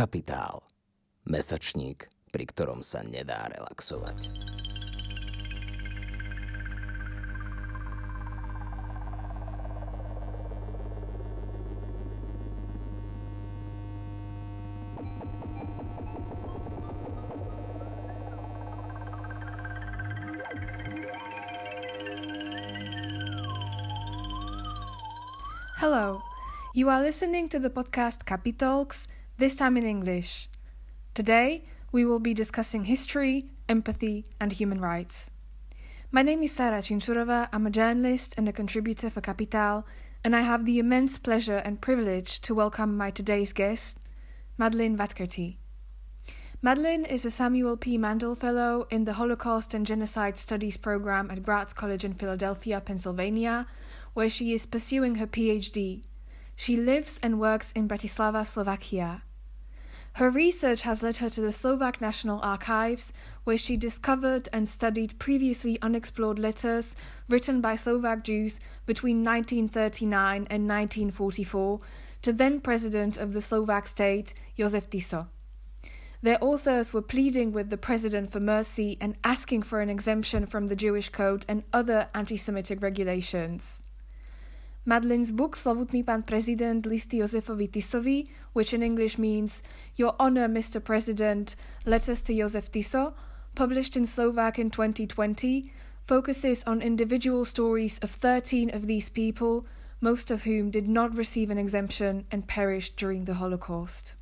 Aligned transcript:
Kapitál. 0.00 0.64
Mesačník, 1.28 2.08
pri 2.32 2.48
ktorom 2.48 2.80
sa 2.80 3.04
nedá 3.04 3.52
relaxovať. 3.52 4.32
Hello, 25.76 26.24
you 26.72 26.88
are 26.88 27.04
listening 27.04 27.52
to 27.52 27.60
the 27.60 27.68
podcast 27.68 28.24
Capitalks, 28.24 29.04
this 29.40 29.54
time 29.54 29.78
in 29.78 29.84
English. 29.84 30.50
Today, 31.14 31.64
we 31.92 32.04
will 32.04 32.20
be 32.20 32.34
discussing 32.34 32.84
history, 32.84 33.46
empathy, 33.70 34.26
and 34.38 34.52
human 34.52 34.82
rights. 34.82 35.30
My 36.12 36.20
name 36.20 36.42
is 36.42 36.52
Sara 36.52 36.82
Chinchurova, 36.82 37.48
I'm 37.50 37.66
a 37.66 37.70
journalist 37.70 38.34
and 38.36 38.46
a 38.50 38.52
contributor 38.52 39.08
for 39.08 39.22
Capital, 39.22 39.86
and 40.22 40.36
I 40.36 40.42
have 40.42 40.66
the 40.66 40.78
immense 40.78 41.18
pleasure 41.18 41.56
and 41.56 41.80
privilege 41.80 42.42
to 42.42 42.54
welcome 42.54 42.98
my 42.98 43.10
today's 43.10 43.54
guest, 43.54 43.96
Madeline 44.58 44.98
Vadkerty. 44.98 45.56
Madeline 46.60 47.06
is 47.06 47.24
a 47.24 47.30
Samuel 47.30 47.78
P. 47.78 47.96
Mandel 47.96 48.34
Fellow 48.34 48.86
in 48.90 49.04
the 49.04 49.14
Holocaust 49.14 49.72
and 49.72 49.86
Genocide 49.86 50.36
Studies 50.36 50.76
program 50.76 51.30
at 51.30 51.42
Gratz 51.42 51.72
College 51.72 52.04
in 52.04 52.12
Philadelphia, 52.12 52.82
Pennsylvania, 52.82 53.64
where 54.12 54.28
she 54.28 54.52
is 54.52 54.66
pursuing 54.66 55.14
her 55.14 55.26
PhD. 55.26 56.04
She 56.56 56.76
lives 56.76 57.18
and 57.22 57.40
works 57.40 57.72
in 57.72 57.88
Bratislava, 57.88 58.44
Slovakia. 58.44 59.22
Her 60.14 60.28
research 60.28 60.82
has 60.82 61.02
led 61.02 61.18
her 61.18 61.30
to 61.30 61.40
the 61.40 61.52
Slovak 61.52 62.00
National 62.00 62.40
Archives, 62.42 63.12
where 63.44 63.56
she 63.56 63.76
discovered 63.76 64.48
and 64.52 64.68
studied 64.68 65.18
previously 65.18 65.78
unexplored 65.80 66.38
letters 66.38 66.96
written 67.28 67.60
by 67.60 67.76
Slovak 67.76 68.24
Jews 68.24 68.60
between 68.86 69.24
1939 69.24 70.46
and 70.50 70.68
1944 70.68 71.80
to 72.22 72.32
then 72.32 72.60
President 72.60 73.16
of 73.16 73.32
the 73.32 73.40
Slovak 73.40 73.86
state, 73.86 74.34
Jozef 74.58 74.88
Tiso. 74.88 75.28
Their 76.22 76.38
authors 76.42 76.92
were 76.92 77.00
pleading 77.00 77.52
with 77.52 77.70
the 77.70 77.78
president 77.78 78.30
for 78.30 78.40
mercy 78.40 78.98
and 79.00 79.16
asking 79.24 79.62
for 79.62 79.80
an 79.80 79.88
exemption 79.88 80.44
from 80.44 80.66
the 80.66 80.76
Jewish 80.76 81.08
Code 81.08 81.46
and 81.48 81.62
other 81.72 82.08
anti 82.14 82.36
Semitic 82.36 82.82
regulations. 82.82 83.86
Madeline's 84.86 85.30
book 85.30 85.56
Slovutný 85.56 86.00
pán 86.00 86.24
prezident 86.24 86.88
listy 86.88 87.20
Jozefovi 87.20 87.68
Tisovi, 87.68 88.24
which 88.54 88.72
in 88.72 88.82
English 88.82 89.18
means 89.18 89.62
Your 89.96 90.16
Honor, 90.18 90.48
Mr. 90.48 90.80
President, 90.82 91.54
Letters 91.84 92.22
to 92.22 92.32
Jozef 92.32 92.72
Tiso, 92.72 93.12
published 93.54 93.94
in 93.94 94.06
Slovak 94.06 94.58
in 94.58 94.70
2020, 94.70 95.70
focuses 96.08 96.64
on 96.64 96.80
individual 96.80 97.44
stories 97.44 97.98
of 98.00 98.10
13 98.10 98.72
of 98.72 98.86
these 98.86 99.10
people, 99.10 99.66
most 100.00 100.30
of 100.30 100.44
whom 100.44 100.70
did 100.70 100.88
not 100.88 101.14
receive 101.14 101.50
an 101.50 101.58
exemption 101.58 102.24
and 102.32 102.48
perished 102.48 102.96
during 102.96 103.24
the 103.28 103.34
Holocaust. 103.34 104.14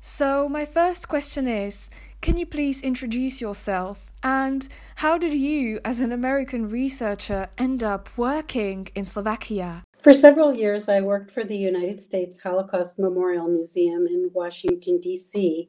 So, 0.00 0.48
my 0.48 0.64
first 0.64 1.06
question 1.06 1.46
is 1.46 1.88
Can 2.20 2.36
you 2.36 2.46
please 2.46 2.82
introduce 2.82 3.40
yourself? 3.40 4.09
And 4.22 4.68
how 4.96 5.18
did 5.18 5.34
you, 5.34 5.80
as 5.84 6.00
an 6.00 6.12
American 6.12 6.68
researcher, 6.68 7.48
end 7.56 7.82
up 7.82 8.08
working 8.16 8.88
in 8.94 9.04
Slovakia? 9.04 9.82
For 9.98 10.14
several 10.14 10.54
years, 10.54 10.88
I 10.88 11.00
worked 11.00 11.30
for 11.30 11.44
the 11.44 11.56
United 11.56 12.00
States 12.00 12.40
Holocaust 12.40 12.98
Memorial 12.98 13.48
Museum 13.48 14.06
in 14.06 14.30
Washington, 14.32 15.00
D.C. 15.00 15.68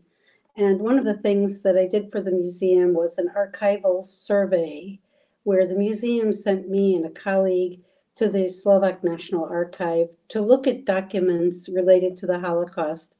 And 0.58 0.80
one 0.80 0.98
of 0.98 1.06
the 1.06 1.18
things 1.18 1.62
that 1.62 1.78
I 1.78 1.88
did 1.88 2.12
for 2.12 2.22
the 2.22 2.32
museum 2.32 2.94
was 2.94 3.18
an 3.18 3.32
archival 3.36 4.04
survey 4.04 5.00
where 5.44 5.66
the 5.66 5.76
museum 5.76 6.32
sent 6.32 6.70
me 6.70 6.96
and 6.96 7.06
a 7.06 7.10
colleague 7.10 7.82
to 8.16 8.30
the 8.30 8.48
Slovak 8.48 9.04
National 9.04 9.46
Archive 9.46 10.16
to 10.30 10.42
look 10.42 10.68
at 10.68 10.86
documents 10.86 11.70
related 11.70 12.18
to 12.18 12.28
the 12.28 12.40
Holocaust 12.40 13.16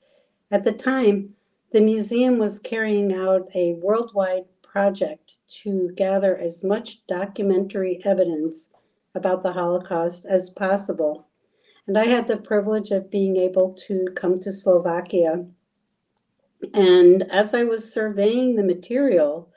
at 0.52 0.66
the 0.66 0.74
time, 0.74 1.36
the 1.72 1.80
museum 1.80 2.38
was 2.38 2.60
carrying 2.60 3.14
out 3.14 3.48
a 3.56 3.74
worldwide 3.76 4.44
project 4.72 5.38
to 5.64 5.92
gather 5.96 6.38
as 6.38 6.64
much 6.64 7.06
documentary 7.08 8.00
evidence 8.06 8.70
about 9.16 9.44
the 9.44 9.52
Holocaust 9.52 10.26
as 10.26 10.50
possible. 10.50 11.28
And 11.88 11.98
I 11.98 12.06
had 12.06 12.28
the 12.28 12.38
privilege 12.38 12.92
of 12.92 13.12
being 13.12 13.36
able 13.36 13.74
to 13.88 14.08
come 14.16 14.40
to 14.40 14.52
Slovakia. 14.52 15.46
And 16.74 17.24
as 17.32 17.54
I 17.54 17.64
was 17.64 17.92
surveying 17.92 18.56
the 18.56 18.64
material 18.64 19.52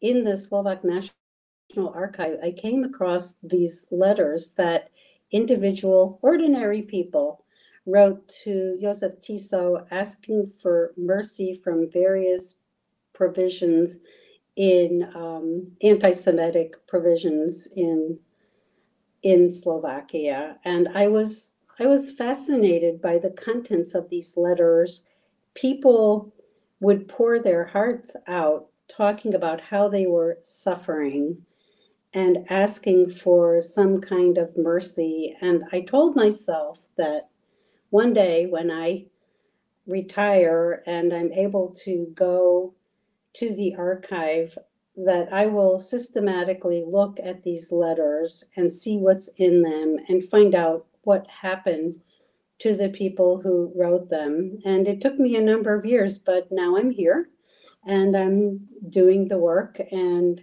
in 0.00 0.22
the 0.22 0.36
Slovak 0.36 0.84
National 0.84 1.88
Archive, 1.94 2.38
I 2.42 2.52
came 2.52 2.84
across 2.84 3.36
these 3.42 3.86
letters 3.90 4.52
that 4.54 4.90
individual, 5.32 6.18
ordinary 6.22 6.82
people 6.82 7.44
wrote 7.86 8.28
to 8.44 8.78
Jozef 8.80 9.20
Tiso 9.20 9.86
asking 9.90 10.52
for 10.62 10.92
mercy 10.96 11.54
from 11.54 11.90
various 11.90 12.56
provisions 13.12 13.98
in 14.60 15.10
um, 15.14 15.72
anti-Semitic 15.82 16.86
provisions 16.86 17.66
in 17.74 18.18
in 19.22 19.50
Slovakia, 19.50 20.58
and 20.66 20.88
I 20.94 21.08
was 21.08 21.54
I 21.78 21.86
was 21.86 22.12
fascinated 22.12 23.00
by 23.00 23.16
the 23.16 23.30
contents 23.30 23.94
of 23.94 24.10
these 24.10 24.36
letters. 24.36 25.04
People 25.54 26.34
would 26.80 27.08
pour 27.08 27.38
their 27.38 27.64
hearts 27.64 28.14
out 28.26 28.66
talking 28.86 29.34
about 29.34 29.62
how 29.62 29.88
they 29.88 30.06
were 30.06 30.36
suffering 30.42 31.38
and 32.12 32.44
asking 32.50 33.08
for 33.08 33.62
some 33.62 33.98
kind 33.98 34.36
of 34.36 34.58
mercy. 34.58 35.34
And 35.40 35.64
I 35.72 35.80
told 35.80 36.16
myself 36.16 36.90
that 36.98 37.28
one 37.88 38.12
day 38.12 38.46
when 38.46 38.70
I 38.70 39.06
retire 39.86 40.82
and 40.86 41.14
I'm 41.14 41.32
able 41.32 41.74
to 41.84 42.12
go 42.14 42.74
to 43.34 43.54
the 43.54 43.74
archive, 43.76 44.58
that 44.96 45.32
I 45.32 45.46
will 45.46 45.78
systematically 45.78 46.84
look 46.86 47.18
at 47.22 47.42
these 47.42 47.72
letters 47.72 48.44
and 48.56 48.72
see 48.72 48.96
what's 48.96 49.28
in 49.36 49.62
them 49.62 49.98
and 50.08 50.24
find 50.24 50.54
out 50.54 50.86
what 51.02 51.26
happened 51.26 52.00
to 52.58 52.76
the 52.76 52.90
people 52.90 53.40
who 53.40 53.72
wrote 53.74 54.10
them. 54.10 54.58
And 54.64 54.86
it 54.86 55.00
took 55.00 55.18
me 55.18 55.36
a 55.36 55.40
number 55.40 55.74
of 55.74 55.86
years, 55.86 56.18
but 56.18 56.48
now 56.50 56.76
I'm 56.76 56.90
here 56.90 57.30
and 57.86 58.14
I'm 58.16 58.68
doing 58.90 59.28
the 59.28 59.38
work 59.38 59.80
and 59.90 60.42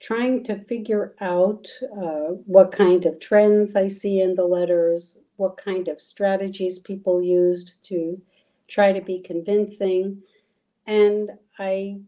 trying 0.00 0.44
to 0.44 0.60
figure 0.60 1.14
out 1.20 1.66
uh, 1.96 2.34
what 2.46 2.70
kind 2.70 3.06
of 3.06 3.18
trends 3.18 3.74
I 3.74 3.88
see 3.88 4.20
in 4.20 4.34
the 4.34 4.44
letters, 4.44 5.18
what 5.36 5.56
kind 5.56 5.88
of 5.88 6.00
strategies 6.00 6.78
people 6.78 7.22
used 7.22 7.82
to 7.86 8.20
try 8.68 8.92
to 8.92 9.00
be 9.00 9.20
convincing. 9.20 10.22
And 10.88 11.30
I, 11.58 12.00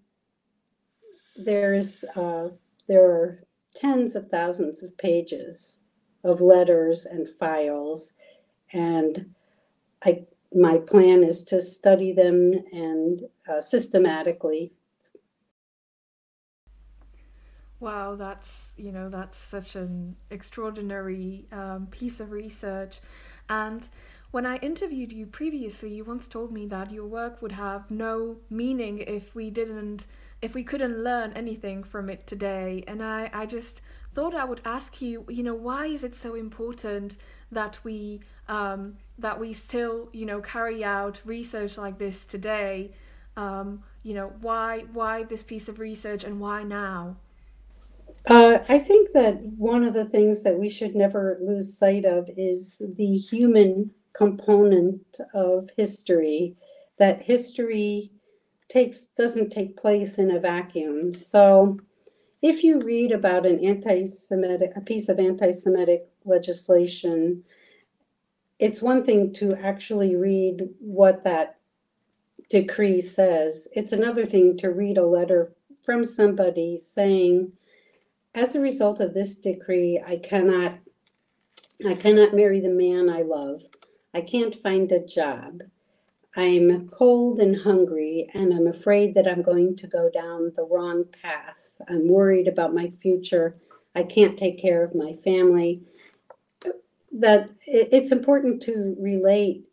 there's, 1.37 2.03
uh, 2.17 2.49
there 2.89 3.05
are 3.05 3.45
tens 3.77 4.17
of 4.17 4.29
thousands 4.29 4.83
of 4.83 4.99
pages 4.99 5.81
of 6.25 6.41
letters 6.41 7.05
and 7.05 7.29
files. 7.29 8.13
And 8.73 9.35
I, 10.05 10.25
my 10.53 10.79
plan 10.79 11.23
is 11.23 11.45
to 11.45 11.63
study 11.63 12.13
them 12.13 12.55
and 12.73 13.21
uh, 13.49 13.61
systematically 13.61 14.73
Wow, 17.81 18.15
that's 18.15 18.73
you 18.77 18.93
know 18.93 19.09
that's 19.09 19.39
such 19.39 19.75
an 19.75 20.17
extraordinary 20.31 21.47
um, 21.51 21.87
piece 21.91 22.21
of 22.21 22.31
research, 22.31 23.01
and 23.49 23.83
when 24.31 24.47
I 24.47 24.57
interviewed 24.57 25.13
you 25.13 25.27
previously, 25.27 25.91
you 25.91 26.05
once 26.05 26.29
told 26.29 26.53
me 26.53 26.67
that 26.67 26.93
your 26.93 27.07
work 27.07 27.43
would 27.43 27.53
have 27.53 27.91
no 27.91 28.37
meaning 28.49 28.99
if 28.99 29.35
we 29.35 29.51
didn't 29.51 30.07
if 30.41 30.55
we 30.55 30.65
couldn't 30.65 31.05
learn 31.05 31.33
anything 31.35 31.83
from 31.83 32.09
it 32.09 32.27
today. 32.27 32.85
And 32.87 33.03
I 33.03 33.31
I 33.33 33.47
just 33.47 33.81
thought 34.15 34.35
I 34.35 34.45
would 34.45 34.61
ask 34.65 35.03
you, 35.03 35.25
you 35.29 35.43
know, 35.43 35.55
why 35.55 35.87
is 35.87 36.05
it 36.05 36.15
so 36.15 36.35
important 36.35 37.17
that 37.51 37.79
we 37.83 38.21
um, 38.49 38.99
that 39.19 39.41
we 39.41 39.53
still 39.53 40.09
you 40.13 40.27
know 40.27 40.41
carry 40.41 40.85
out 40.85 41.21
research 41.25 41.77
like 41.77 41.99
this 41.99 42.25
today? 42.25 42.93
Um, 43.37 43.83
you 44.05 44.15
know, 44.15 44.33
why 44.41 44.85
why 44.93 45.25
this 45.25 45.43
piece 45.43 45.69
of 45.69 45.81
research 45.81 46.23
and 46.23 46.39
why 46.41 46.63
now? 46.63 47.17
Uh, 48.27 48.59
I 48.69 48.79
think 48.79 49.13
that 49.13 49.41
one 49.57 49.83
of 49.83 49.95
the 49.95 50.05
things 50.05 50.43
that 50.43 50.59
we 50.59 50.69
should 50.69 50.95
never 50.95 51.39
lose 51.41 51.77
sight 51.77 52.05
of 52.05 52.29
is 52.37 52.83
the 52.97 53.17
human 53.17 53.93
component 54.13 55.19
of 55.35 55.71
history. 55.77 56.57
That 56.99 57.23
history 57.23 58.11
takes 58.69 59.07
doesn't 59.07 59.51
take 59.51 59.77
place 59.77 60.19
in 60.19 60.31
a 60.31 60.41
vacuum. 60.41 61.15
So, 61.15 61.79
if 62.43 62.65
you 62.65 62.81
read 62.81 63.13
about 63.13 63.45
an 63.45 63.63
anti-Semitic, 63.63 64.73
a 64.77 64.81
piece 64.81 65.09
of 65.09 65.19
anti-Semitic 65.19 66.09
legislation, 66.25 67.45
it's 68.59 68.81
one 68.81 69.05
thing 69.05 69.33
to 69.35 69.55
actually 69.57 70.17
read 70.17 70.69
what 70.79 71.25
that 71.25 71.59
decree 72.49 73.01
says. 73.01 73.69
It's 73.73 73.93
another 73.93 74.25
thing 74.25 74.57
to 74.59 74.71
read 74.71 74.99
a 74.99 75.07
letter 75.07 75.53
from 75.83 76.05
somebody 76.05 76.77
saying, 76.77 77.53
as 78.35 78.55
a 78.55 78.61
result 78.61 79.01
of 79.01 79.15
this 79.15 79.35
decree, 79.37 80.01
I 80.07 80.17
cannot 80.17 80.79
I 81.87 81.95
cannot 81.95 82.35
marry 82.35 82.61
the 82.61 82.69
man 82.69 83.09
I 83.09 83.23
love. 83.23 83.63
I 84.15 84.21
can't 84.23 84.55
find 84.55 84.91
a 84.93 85.05
job. 85.05 85.63
I'm 86.37 86.89
cold 86.91 87.41
and 87.41 87.57
hungry, 87.63 88.29
and 88.35 88.55
I'm 88.55 88.69
afraid 88.69 89.15
that 89.15 89.27
I'm 89.29 89.43
going 89.43 89.77
to 89.77 89.87
go 89.89 90.11
down 90.11 90.53
the 90.55 90.65
wrong 90.65 91.05
path. 91.23 91.81
I'm 91.89 92.09
worried 92.09 92.49
about 92.49 92.75
my 92.75 92.89
future. 92.89 93.57
I 93.97 94.05
can't 94.05 94.39
take 94.39 94.61
care 94.61 94.85
of 94.85 94.95
my 94.95 95.13
family. 95.13 95.83
That 97.13 97.51
it's 97.67 98.13
important 98.13 98.63
to 98.63 98.97
relate, 99.01 99.65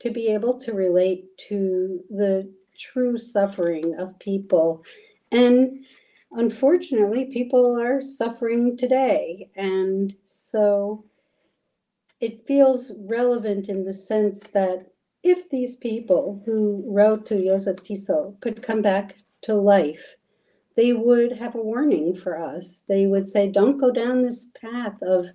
to 0.00 0.10
be 0.10 0.28
able 0.28 0.58
to 0.60 0.72
relate 0.74 1.26
to 1.48 2.00
the 2.10 2.52
true 2.78 3.16
suffering 3.16 3.96
of 3.98 4.18
people. 4.18 4.84
And 5.30 5.84
unfortunately, 6.32 7.26
people 7.26 7.80
are 7.80 8.02
suffering 8.02 8.76
today. 8.76 9.50
And 9.56 10.14
so 10.26 11.04
it 12.22 12.46
feels 12.46 12.92
relevant 12.96 13.68
in 13.68 13.84
the 13.84 13.92
sense 13.92 14.46
that 14.54 14.86
if 15.24 15.50
these 15.50 15.74
people 15.74 16.40
who 16.46 16.84
wrote 16.86 17.26
to 17.26 17.34
Jozef 17.34 17.80
Tiso 17.80 18.40
could 18.40 18.62
come 18.62 18.80
back 18.80 19.16
to 19.42 19.54
life, 19.54 20.14
they 20.76 20.92
would 20.92 21.36
have 21.38 21.56
a 21.56 21.60
warning 21.60 22.14
for 22.14 22.38
us. 22.38 22.84
They 22.88 23.06
would 23.06 23.26
say, 23.26 23.50
don't 23.50 23.76
go 23.76 23.90
down 23.90 24.22
this 24.22 24.46
path 24.58 25.02
of 25.02 25.26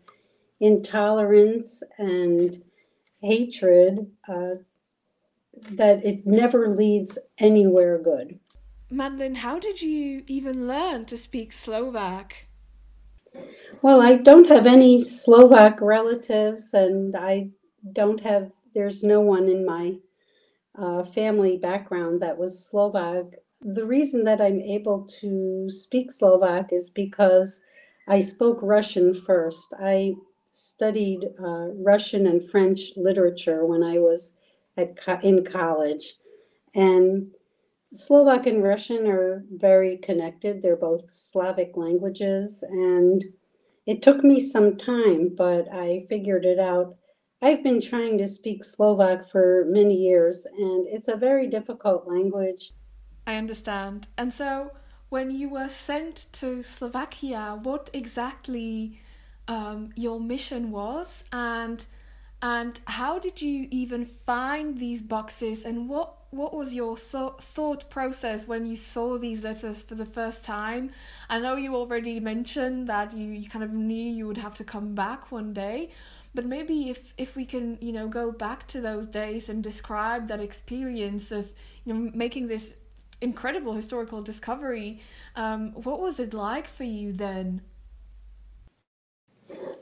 intolerance 0.61 1.83
and 1.99 2.63
hatred, 3.21 4.09
uh, 4.27 4.55
that 5.71 6.05
it 6.05 6.25
never 6.25 6.69
leads 6.69 7.19
anywhere 7.37 7.97
good. 7.97 8.39
Madeline, 8.89 9.35
how 9.35 9.59
did 9.59 9.81
you 9.81 10.23
even 10.27 10.67
learn 10.67 11.03
to 11.05 11.17
speak 11.17 11.51
Slovak? 11.51 12.47
Well, 13.81 14.01
I 14.01 14.15
don't 14.17 14.49
have 14.49 14.67
any 14.67 15.01
Slovak 15.01 15.81
relatives, 15.81 16.73
and 16.73 17.15
I 17.15 17.51
don't 17.93 18.21
have 18.23 18.51
there's 18.75 19.03
no 19.03 19.21
one 19.21 19.49
in 19.49 19.65
my 19.65 19.97
uh, 20.77 21.03
family 21.03 21.57
background 21.57 22.21
that 22.21 22.37
was 22.37 22.65
Slovak. 22.65 23.25
The 23.61 23.85
reason 23.85 24.25
that 24.25 24.41
I'm 24.41 24.61
able 24.61 25.05
to 25.21 25.69
speak 25.69 26.11
Slovak 26.11 26.73
is 26.73 26.89
because 26.89 27.61
I 28.07 28.21
spoke 28.21 28.59
Russian 28.61 29.13
first. 29.13 29.73
I 29.79 30.15
studied 30.51 31.25
uh, 31.39 31.69
Russian 31.75 32.27
and 32.27 32.43
French 32.43 32.93
literature 32.97 33.65
when 33.65 33.83
I 33.83 33.99
was 33.99 34.35
at 34.77 34.97
co- 34.97 35.19
in 35.23 35.45
college, 35.45 36.15
and 36.75 37.31
Slovak 37.93 38.47
and 38.47 38.63
Russian 38.63 39.07
are 39.07 39.45
very 39.51 39.97
connected. 39.97 40.61
They're 40.61 40.77
both 40.77 41.11
Slavic 41.11 41.77
languages, 41.77 42.63
and 42.69 43.23
it 43.87 44.03
took 44.03 44.23
me 44.23 44.39
some 44.39 44.77
time, 44.77 45.33
but 45.35 45.67
I 45.73 46.05
figured 46.07 46.45
it 46.45 46.59
out 46.59 46.97
I've 47.41 47.61
been 47.61 47.81
trying 47.81 48.17
to 48.17 48.27
speak 48.27 48.63
Slovak 48.63 49.23
for 49.23 49.65
many 49.69 49.93
years, 49.93 50.47
and 50.57 50.87
it's 50.87 51.07
a 51.07 51.15
very 51.15 51.47
difficult 51.47 52.07
language. 52.07 52.71
I 53.27 53.35
understand. 53.35 54.07
And 54.17 54.33
so, 54.33 54.71
when 55.09 55.29
you 55.29 55.49
were 55.49 55.69
sent 55.69 56.25
to 56.33 56.63
Slovakia, 56.63 57.59
what 57.61 57.91
exactly 57.93 58.99
um, 59.47 59.91
your 59.95 60.19
mission 60.19 60.71
was, 60.71 61.23
and 61.31 61.85
and 62.41 62.79
how 62.85 63.19
did 63.19 63.41
you 63.41 63.67
even 63.69 64.03
find 64.05 64.79
these 64.79 65.03
boxes, 65.03 65.63
and 65.63 65.87
what 65.87 66.26
what 66.31 66.53
was 66.53 66.75
your 66.75 66.97
thought 66.97 67.89
process 67.89 68.47
when 68.47 68.65
you 68.65 68.75
saw 68.75 69.17
these 69.17 69.43
letters 69.43 69.81
for 69.81 69.95
the 69.95 70.05
first 70.05 70.43
time? 70.43 70.91
I 71.29 71.39
know 71.39 71.55
you 71.55 71.75
already 71.75 72.19
mentioned 72.19 72.87
that 72.87 73.13
you, 73.13 73.31
you 73.31 73.49
kind 73.49 73.63
of 73.63 73.71
knew 73.71 74.11
you 74.11 74.27
would 74.27 74.37
have 74.37 74.53
to 74.55 74.63
come 74.63 74.93
back 74.93 75.31
one 75.31 75.53
day, 75.53 75.91
but 76.37 76.45
maybe 76.45 76.89
if 76.89 77.13
if 77.17 77.35
we 77.35 77.45
can 77.45 77.77
you 77.81 77.91
know 77.91 78.07
go 78.07 78.31
back 78.31 78.67
to 78.67 78.81
those 78.81 79.05
days 79.05 79.49
and 79.49 79.63
describe 79.63 80.27
that 80.27 80.39
experience 80.39 81.31
of 81.31 81.51
you 81.83 81.93
know 81.93 82.11
making 82.13 82.47
this 82.47 82.75
incredible 83.21 83.73
historical 83.73 84.21
discovery 84.21 85.01
um, 85.35 85.71
what 85.71 85.99
was 85.99 86.19
it 86.19 86.35
like 86.35 86.67
for 86.67 86.83
you 86.83 87.11
then 87.11 87.61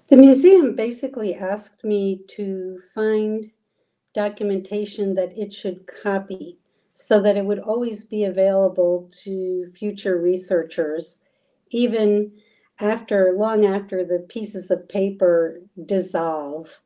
the 0.08 0.16
museum 0.16 0.76
basically 0.76 1.36
asked 1.36 1.84
me 1.84 2.22
to 2.30 2.80
find 2.94 3.52
documentation 4.16 5.14
that 5.16 5.38
it 5.38 5.54
should 5.54 5.86
copy 5.86 6.58
so 6.96 7.22
that 7.22 7.38
it 7.38 7.46
would 7.46 7.60
always 7.60 8.06
be 8.06 8.24
available 8.24 9.10
to 9.24 9.70
future 9.74 10.18
researchers 10.18 11.22
even 11.70 12.32
after 12.80 13.34
long 13.38 13.66
after 13.66 14.04
the 14.04 14.26
pieces 14.30 14.72
of 14.72 14.88
paper 14.90 15.60
dissolve. 15.86 16.82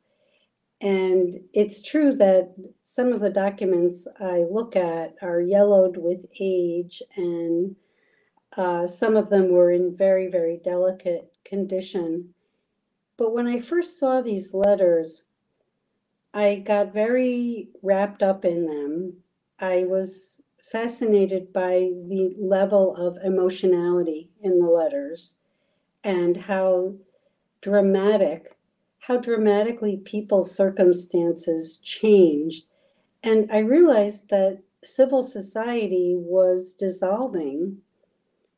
And 0.80 1.34
it's 1.52 1.82
true 1.82 2.14
that 2.16 2.54
some 2.80 3.12
of 3.12 3.20
the 3.20 3.30
documents 3.30 4.08
I 4.18 4.44
look 4.50 4.76
at 4.76 5.14
are 5.20 5.40
yellowed 5.40 5.96
with 5.96 6.26
age, 6.40 7.02
and 7.16 7.76
uh, 8.56 8.86
some 8.86 9.16
of 9.16 9.28
them 9.28 9.50
were 9.50 9.70
in 9.70 9.94
very, 9.94 10.28
very 10.28 10.58
delicate 10.64 11.36
condition. 11.44 12.34
But 13.18 13.34
when 13.34 13.46
I 13.46 13.60
first 13.60 13.98
saw 13.98 14.22
these 14.22 14.54
letters, 14.54 15.24
I 16.32 16.56
got 16.56 16.92
very 16.92 17.68
wrapped 17.82 18.22
up 18.22 18.44
in 18.44 18.66
them. 18.66 19.22
I 19.58 19.84
was 19.84 20.42
fascinated 20.62 21.52
by 21.52 21.90
the 22.06 22.34
level 22.38 22.94
of 22.96 23.18
emotionality 23.24 24.30
in 24.40 24.60
the 24.60 24.70
letters 24.70 25.36
and 26.04 26.36
how 26.36 26.94
dramatic, 27.60 28.56
how 29.00 29.18
dramatically 29.18 29.96
people's 29.96 30.54
circumstances 30.54 31.78
changed. 31.78 32.66
And 33.22 33.50
I 33.52 33.58
realized 33.58 34.30
that 34.30 34.62
civil 34.84 35.22
society 35.22 36.14
was 36.16 36.72
dissolving, 36.72 37.78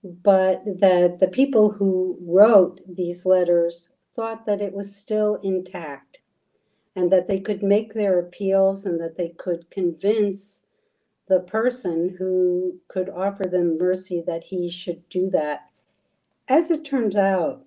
but 0.04 0.62
that 0.66 1.18
the 1.20 1.28
people 1.28 1.72
who 1.72 2.18
wrote 2.20 2.80
these 2.86 3.26
letters 3.26 3.90
thought 4.14 4.46
that 4.46 4.60
it 4.60 4.74
was 4.74 4.94
still 4.94 5.36
intact 5.42 6.11
and 6.94 7.10
that 7.10 7.26
they 7.26 7.40
could 7.40 7.62
make 7.62 7.94
their 7.94 8.18
appeals 8.18 8.84
and 8.84 9.00
that 9.00 9.16
they 9.16 9.30
could 9.30 9.70
convince 9.70 10.62
the 11.28 11.40
person 11.40 12.16
who 12.18 12.80
could 12.88 13.08
offer 13.08 13.44
them 13.44 13.78
mercy 13.78 14.22
that 14.26 14.44
he 14.44 14.68
should 14.68 15.08
do 15.08 15.30
that. 15.30 15.70
As 16.48 16.70
it 16.70 16.84
turns 16.84 17.16
out, 17.16 17.64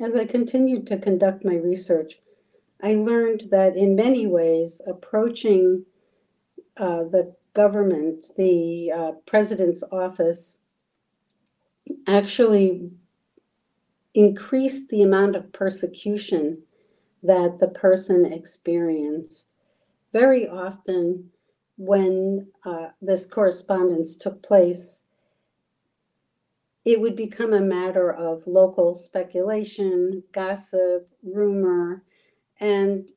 as 0.00 0.14
I 0.14 0.24
continued 0.24 0.86
to 0.88 0.98
conduct 0.98 1.44
my 1.44 1.54
research, 1.54 2.20
I 2.82 2.94
learned 2.94 3.48
that 3.50 3.76
in 3.76 3.96
many 3.96 4.26
ways, 4.26 4.80
approaching 4.86 5.84
uh, 6.76 7.04
the 7.04 7.34
government, 7.54 8.24
the 8.36 8.90
uh, 8.90 9.12
president's 9.26 9.82
office, 9.92 10.58
actually 12.06 12.90
increased 14.14 14.88
the 14.88 15.02
amount 15.02 15.36
of 15.36 15.52
persecution 15.52 16.62
that 17.22 17.58
the 17.60 17.68
person 17.68 18.24
experienced. 18.24 19.52
Very 20.12 20.48
often, 20.48 21.30
when 21.76 22.48
uh, 22.64 22.88
this 23.00 23.26
correspondence 23.26 24.16
took 24.16 24.42
place, 24.42 25.02
it 26.84 27.00
would 27.00 27.16
become 27.16 27.52
a 27.52 27.60
matter 27.60 28.12
of 28.12 28.46
local 28.46 28.94
speculation, 28.94 30.24
gossip, 30.32 31.08
rumor. 31.22 32.02
And 32.58 33.08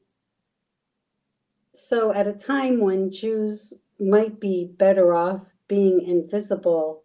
so, 1.71 2.13
at 2.13 2.27
a 2.27 2.33
time 2.33 2.79
when 2.79 3.11
Jews 3.11 3.73
might 3.99 4.39
be 4.39 4.65
better 4.65 5.13
off 5.13 5.53
being 5.67 6.01
invisible, 6.01 7.03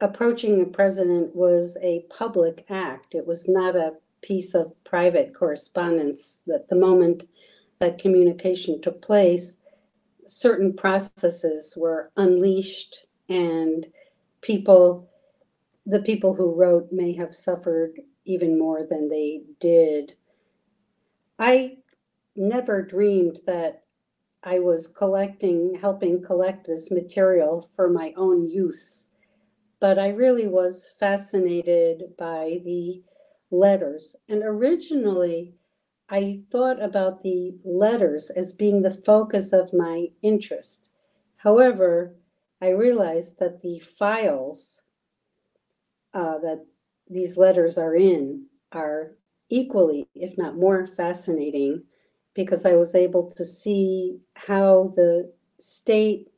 approaching 0.00 0.60
a 0.60 0.66
president 0.66 1.34
was 1.34 1.76
a 1.82 2.06
public 2.08 2.64
act. 2.68 3.14
It 3.14 3.26
was 3.26 3.48
not 3.48 3.76
a 3.76 3.94
piece 4.22 4.54
of 4.54 4.72
private 4.84 5.34
correspondence. 5.34 6.42
That 6.46 6.68
the 6.68 6.76
moment 6.76 7.24
that 7.80 7.98
communication 7.98 8.80
took 8.80 9.00
place, 9.02 9.58
certain 10.26 10.74
processes 10.74 11.74
were 11.76 12.10
unleashed 12.16 13.06
and 13.28 13.86
people, 14.40 15.08
the 15.86 16.02
people 16.02 16.34
who 16.34 16.54
wrote 16.54 16.92
may 16.92 17.12
have 17.14 17.34
suffered 17.34 18.00
even 18.24 18.58
more 18.58 18.86
than 18.88 19.08
they 19.08 19.42
did. 19.60 20.14
I 21.38 21.78
never 22.36 22.82
dreamed 22.82 23.40
that 23.46 23.84
I 24.42 24.58
was 24.60 24.86
collecting, 24.86 25.74
helping 25.80 26.22
collect 26.22 26.66
this 26.66 26.90
material 26.90 27.60
for 27.60 27.88
my 27.88 28.12
own 28.16 28.48
use, 28.48 29.08
but 29.80 29.98
I 29.98 30.08
really 30.08 30.46
was 30.46 30.88
fascinated 30.98 32.16
by 32.16 32.60
the 32.64 33.02
letters. 33.50 34.16
And 34.28 34.42
originally, 34.42 35.54
I 36.10 36.40
thought 36.50 36.82
about 36.82 37.22
the 37.22 37.58
letters 37.64 38.30
as 38.30 38.52
being 38.52 38.82
the 38.82 38.90
focus 38.90 39.52
of 39.52 39.74
my 39.74 40.08
interest. 40.22 40.90
However, 41.36 42.14
I 42.60 42.70
realized 42.70 43.38
that 43.38 43.60
the 43.60 43.78
files 43.78 44.82
uh, 46.14 46.38
that 46.38 46.64
these 47.06 47.36
letters 47.36 47.78
are 47.78 47.94
in 47.94 48.46
are 48.72 49.12
equally, 49.50 50.08
if 50.14 50.36
not 50.36 50.56
more 50.56 50.86
fascinating, 50.86 51.84
because 52.34 52.66
I 52.66 52.72
was 52.72 52.94
able 52.94 53.30
to 53.32 53.44
see 53.44 54.18
how 54.34 54.92
the 54.96 55.32
state 55.58 56.28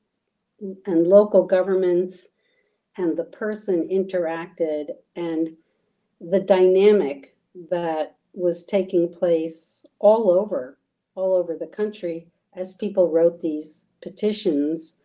and 0.60 1.06
local 1.06 1.46
governments 1.46 2.28
and 2.96 3.16
the 3.16 3.24
person 3.24 3.88
interacted 3.88 4.90
and 5.16 5.50
the 6.20 6.40
dynamic 6.40 7.36
that 7.70 8.16
was 8.32 8.64
taking 8.64 9.12
place 9.12 9.84
all 9.98 10.30
over, 10.30 10.78
all 11.14 11.34
over 11.34 11.56
the 11.56 11.66
country 11.66 12.28
as 12.54 12.74
people 12.74 13.10
wrote 13.10 13.40
these 13.40 13.86
petitions 14.02 14.98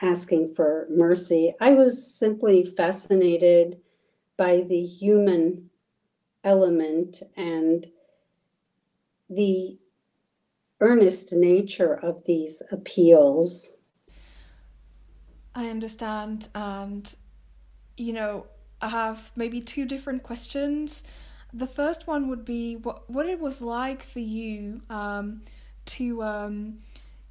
asking 0.00 0.54
for 0.54 0.86
mercy. 0.90 1.52
I 1.60 1.70
was 1.72 2.14
simply 2.14 2.64
fascinated 2.64 3.80
by 4.36 4.62
the 4.62 4.84
human 4.84 5.70
element 6.44 7.22
and 7.36 7.86
the 9.30 9.78
earnest 10.80 11.32
nature 11.32 11.94
of 11.94 12.24
these 12.24 12.62
appeals. 12.72 13.74
I 15.54 15.68
understand. 15.68 16.48
And, 16.54 17.14
you 17.96 18.12
know, 18.12 18.46
I 18.82 18.88
have 18.88 19.30
maybe 19.36 19.60
two 19.60 19.84
different 19.84 20.22
questions. 20.22 21.04
The 21.54 21.66
first 21.66 22.06
one 22.06 22.28
would 22.28 22.44
be 22.44 22.76
what, 22.76 23.08
what 23.08 23.26
it 23.26 23.40
was 23.40 23.60
like 23.60 24.02
for 24.02 24.20
you 24.20 24.80
um, 24.90 25.42
to. 25.86 26.22
Um, 26.22 26.78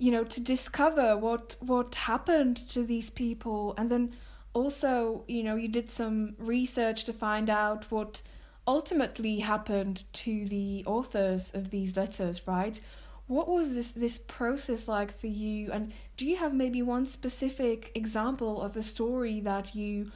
you 0.02 0.12
know 0.12 0.24
to 0.24 0.42
discover 0.42 1.16
what 1.16 1.56
what 1.60 1.94
happened 1.94 2.58
to 2.58 2.84
these 2.84 3.12
people 3.12 3.76
and 3.78 3.92
then 3.92 4.12
also 4.54 5.24
you 5.28 5.44
know 5.44 5.56
you 5.56 5.68
did 5.68 5.92
some 5.92 6.34
research 6.40 7.04
to 7.04 7.14
find 7.14 7.52
out 7.52 7.86
what 7.92 8.24
ultimately 8.68 9.38
happened 9.40 10.04
to 10.12 10.46
the 10.46 10.84
authors 10.88 11.52
of 11.54 11.70
these 11.70 11.96
letters 11.96 12.48
right 12.48 12.82
what 13.28 13.48
was 13.48 13.76
this 13.76 13.92
this 13.92 14.18
process 14.18 14.88
like 14.88 15.16
for 15.16 15.28
you 15.28 15.72
and 15.72 15.94
do 16.18 16.26
you 16.26 16.36
have 16.36 16.52
maybe 16.52 16.82
one 16.82 17.06
specific 17.06 17.92
example 17.94 18.60
of 18.60 18.76
a 18.76 18.82
story 18.82 19.40
that 19.40 19.76
you 19.76 20.12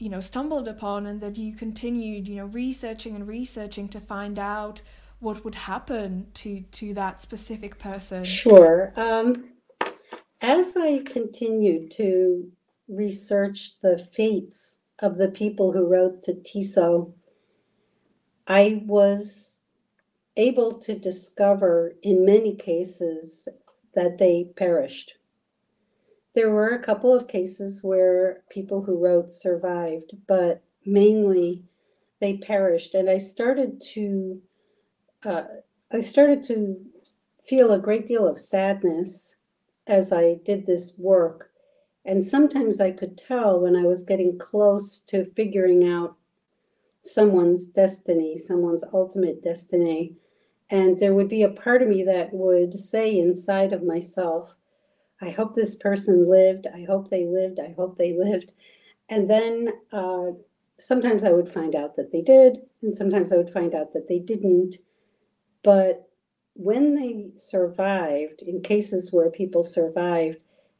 you 0.00 0.08
know 0.08 0.20
stumbled 0.20 0.66
upon 0.66 1.06
and 1.06 1.20
that 1.20 1.36
you 1.36 1.54
continued 1.54 2.26
you 2.26 2.36
know 2.36 2.46
researching 2.46 3.14
and 3.14 3.28
researching 3.28 3.88
to 3.88 4.00
find 4.00 4.38
out 4.38 4.82
what 5.20 5.44
would 5.44 5.54
happen 5.54 6.26
to 6.34 6.62
to 6.72 6.94
that 6.94 7.20
specific 7.20 7.78
person 7.78 8.24
Sure. 8.24 8.92
Um, 8.96 9.50
as 10.40 10.76
I 10.76 11.02
continued 11.04 11.90
to 11.92 12.50
research 12.88 13.78
the 13.82 13.98
fates 13.98 14.80
of 15.00 15.18
the 15.18 15.28
people 15.28 15.72
who 15.72 15.86
wrote 15.86 16.22
to 16.24 16.32
Tiso, 16.32 17.12
I 18.46 18.82
was 18.86 19.60
able 20.36 20.72
to 20.80 20.98
discover 20.98 21.92
in 22.02 22.24
many 22.24 22.54
cases 22.56 23.48
that 23.94 24.18
they 24.18 24.50
perished. 24.56 25.14
There 26.40 26.48
were 26.48 26.70
a 26.70 26.78
couple 26.78 27.12
of 27.12 27.28
cases 27.28 27.84
where 27.84 28.44
people 28.48 28.84
who 28.84 28.96
wrote 28.96 29.30
survived, 29.30 30.12
but 30.26 30.62
mainly 30.86 31.64
they 32.18 32.38
perished. 32.38 32.94
And 32.94 33.10
I 33.10 33.18
started 33.18 33.78
to 33.92 34.40
uh, 35.22 35.42
I 35.92 36.00
started 36.00 36.42
to 36.44 36.82
feel 37.42 37.74
a 37.74 37.78
great 37.78 38.06
deal 38.06 38.26
of 38.26 38.38
sadness 38.38 39.36
as 39.86 40.14
I 40.14 40.36
did 40.42 40.64
this 40.64 40.94
work. 40.96 41.50
And 42.06 42.24
sometimes 42.24 42.80
I 42.80 42.90
could 42.90 43.18
tell 43.18 43.60
when 43.60 43.76
I 43.76 43.82
was 43.82 44.02
getting 44.02 44.38
close 44.38 44.98
to 45.08 45.26
figuring 45.26 45.86
out 45.86 46.16
someone's 47.02 47.66
destiny, 47.66 48.38
someone's 48.38 48.84
ultimate 48.94 49.42
destiny. 49.42 50.14
And 50.70 51.00
there 51.00 51.12
would 51.12 51.28
be 51.28 51.42
a 51.42 51.50
part 51.50 51.82
of 51.82 51.88
me 51.88 52.02
that 52.04 52.32
would 52.32 52.78
say 52.78 53.18
inside 53.18 53.74
of 53.74 53.82
myself, 53.82 54.56
I 55.22 55.30
hope 55.30 55.54
this 55.54 55.76
person 55.76 56.28
lived. 56.28 56.66
I 56.72 56.84
hope 56.84 57.10
they 57.10 57.26
lived. 57.26 57.60
I 57.60 57.74
hope 57.76 57.98
they 57.98 58.12
lived. 58.12 58.52
And 59.08 59.28
then 59.28 59.72
uh, 59.92 60.32
sometimes 60.78 61.24
I 61.24 61.32
would 61.32 61.48
find 61.48 61.74
out 61.74 61.96
that 61.96 62.12
they 62.12 62.22
did, 62.22 62.58
and 62.82 62.94
sometimes 62.94 63.32
I 63.32 63.36
would 63.36 63.50
find 63.50 63.74
out 63.74 63.92
that 63.92 64.08
they 64.08 64.18
didn't. 64.18 64.76
But 65.62 66.08
when 66.54 66.94
they 66.94 67.30
survived, 67.36 68.42
in 68.42 68.62
cases 68.62 69.12
where 69.12 69.30
people 69.30 69.62
survived, 69.62 70.38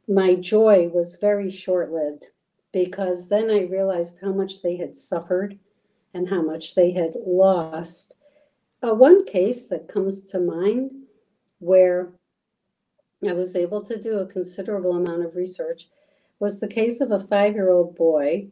my 0.09 0.35
joy 0.35 0.88
was 0.88 1.16
very 1.16 1.50
short 1.50 1.92
lived 1.92 2.26
because 2.73 3.28
then 3.28 3.50
I 3.50 3.62
realized 3.62 4.18
how 4.20 4.32
much 4.32 4.62
they 4.62 4.76
had 4.76 4.97
suffered 4.97 5.59
and 6.14 6.28
how 6.28 6.42
much 6.42 6.75
they 6.75 6.92
had 6.92 7.14
lost. 7.25 8.16
Uh, 8.82 8.94
one 8.94 9.25
case 9.25 9.68
that 9.68 9.88
comes 9.88 10.25
to 10.25 10.40
mind 10.40 10.90
where 11.59 12.12
I 13.26 13.32
was 13.32 13.54
able 13.54 13.82
to 13.82 14.00
do 14.00 14.18
a 14.18 14.26
considerable 14.26 14.92
amount 14.92 15.24
of 15.24 15.36
research 15.36 15.88
was 16.38 16.60
the 16.60 16.68
case 16.68 17.00
of 17.00 17.10
a 17.10 17.20
five 17.20 17.54
year 17.54 17.70
old 17.70 17.94
boy 17.94 18.48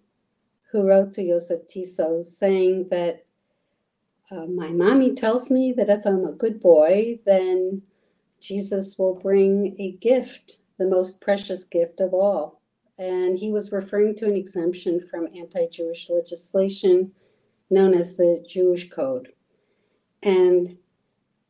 who 0.70 0.86
wrote 0.86 1.12
to 1.14 1.22
Jozef 1.22 1.66
Tiso 1.66 2.24
saying 2.24 2.88
that 2.90 3.24
uh, 4.30 4.44
my 4.44 4.68
mommy 4.68 5.14
tells 5.14 5.50
me 5.50 5.72
that 5.72 5.88
if 5.88 6.04
I'm 6.04 6.26
a 6.26 6.32
good 6.32 6.60
boy, 6.60 7.20
then 7.24 7.82
Jesus 8.40 8.98
will 8.98 9.14
bring 9.14 9.74
a 9.78 9.92
gift, 9.92 10.58
the 10.78 10.86
most 10.86 11.20
precious 11.20 11.64
gift 11.64 12.00
of 12.00 12.12
all. 12.12 12.60
And 12.98 13.38
he 13.38 13.50
was 13.50 13.72
referring 13.72 14.16
to 14.16 14.26
an 14.26 14.36
exemption 14.36 15.00
from 15.00 15.28
anti 15.34 15.66
Jewish 15.68 16.10
legislation 16.10 17.12
known 17.70 17.94
as 17.94 18.16
the 18.16 18.44
Jewish 18.46 18.90
Code. 18.90 19.32
And 20.22 20.78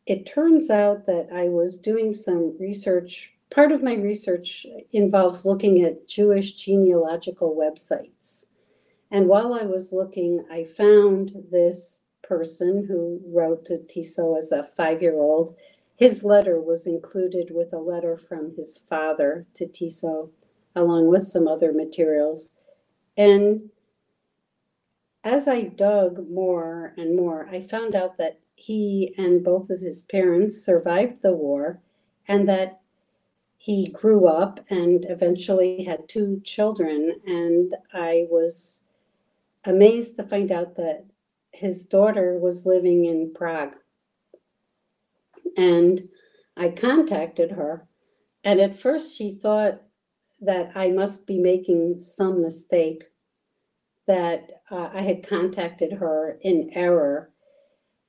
it 0.09 0.25
turns 0.25 0.71
out 0.71 1.05
that 1.05 1.29
I 1.31 1.49
was 1.49 1.77
doing 1.77 2.15
some 2.15 2.57
research. 2.59 3.35
Part 3.51 3.73
of 3.73 3.83
my 3.83 3.95
research 3.95 4.65
involves 4.91 5.45
looking 5.45 5.83
at 5.83 6.09
Jewish 6.09 6.55
genealogical 6.55 7.55
websites. 7.55 8.47
And 9.11 9.29
while 9.29 9.53
I 9.53 9.65
was 9.65 9.93
looking, 9.93 10.47
I 10.51 10.65
found 10.65 11.33
this 11.51 12.01
person 12.23 12.87
who 12.89 13.21
wrote 13.27 13.67
to 13.67 13.79
Tiso 13.79 14.39
as 14.39 14.51
a 14.51 14.65
five 14.65 15.03
year 15.03 15.15
old. 15.15 15.55
His 15.97 16.25
letter 16.25 16.59
was 16.59 16.87
included 16.87 17.51
with 17.51 17.75
a 17.75 17.79
letter 17.79 18.17
from 18.17 18.55
his 18.57 18.79
father 18.79 19.47
to 19.55 19.67
Tiso, 19.67 20.31
along 20.75 21.09
with 21.09 21.25
some 21.25 21.47
other 21.47 21.73
materials. 21.73 22.55
And 23.15 23.71
as 25.23 25.47
I 25.47 25.63
dug 25.65 26.31
more 26.31 26.95
and 26.97 27.15
more, 27.15 27.47
I 27.51 27.61
found 27.61 27.95
out 27.95 28.17
that 28.17 28.41
he 28.59 29.15
and 29.17 29.45
both 29.45 29.71
of 29.71 29.81
his 29.81 30.03
parents 30.03 30.61
survived 30.61 31.23
the 31.23 31.33
war 31.33 31.81
and 32.27 32.49
that 32.49 32.81
he 33.57 33.89
grew 33.89 34.27
up 34.27 34.59
and 34.69 35.07
eventually 35.09 35.85
had 35.85 36.09
two 36.09 36.41
children. 36.45 37.15
And 37.25 37.73
I 37.95 38.27
was 38.29 38.83
amazed 39.65 40.17
to 40.17 40.25
find 40.25 40.51
out 40.51 40.75
that 40.75 41.05
his 41.53 41.85
daughter 41.85 42.37
was 42.37 42.67
living 42.67 43.05
in 43.05 43.33
Prague. 43.33 43.77
And 45.57 46.09
I 46.57 46.71
contacted 46.71 47.53
her. 47.53 47.87
And 48.43 48.61
at 48.61 48.77
first, 48.77 49.17
she 49.17 49.35
thought 49.35 49.83
that 50.41 50.73
I 50.75 50.91
must 50.91 51.29
be 51.29 51.39
making 51.39 52.01
some 52.01 52.43
mistake, 52.43 53.05
that 54.09 54.63
uh, 54.69 54.91
I 54.93 55.03
had 55.03 55.27
contacted 55.27 55.93
her 55.93 56.39
in 56.43 56.71
error. 56.75 57.31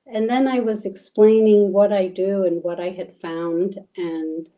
And 0.06 0.28
then 0.28 0.48
I 0.48 0.60
was 0.60 0.84
explaining 0.84 1.72
what 1.72 1.92
I 1.92 2.08
do 2.08 2.44
and 2.44 2.62
what 2.62 2.80
I 2.80 2.90
had 2.90 3.14
found. 3.14 3.78
And 3.96 4.50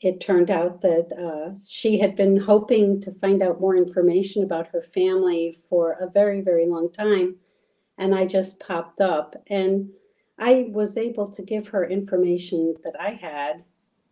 it 0.00 0.20
turned 0.20 0.50
out 0.50 0.80
that 0.80 1.12
uh, 1.12 1.58
she 1.68 1.98
had 1.98 2.16
been 2.16 2.38
hoping 2.38 3.00
to 3.02 3.12
find 3.12 3.42
out 3.42 3.60
more 3.60 3.76
information 3.76 4.42
about 4.42 4.68
her 4.68 4.82
family 4.82 5.56
for 5.68 5.92
a 5.92 6.10
very, 6.10 6.40
very 6.40 6.66
long 6.66 6.90
time 6.92 7.36
and 8.00 8.14
I 8.14 8.24
just 8.24 8.58
popped 8.58 9.00
up. 9.00 9.36
And 9.48 9.90
I 10.38 10.70
was 10.72 10.96
able 10.96 11.28
to 11.28 11.42
give 11.42 11.68
her 11.68 11.84
information 11.84 12.74
that 12.82 12.94
I 12.98 13.10
had, 13.10 13.62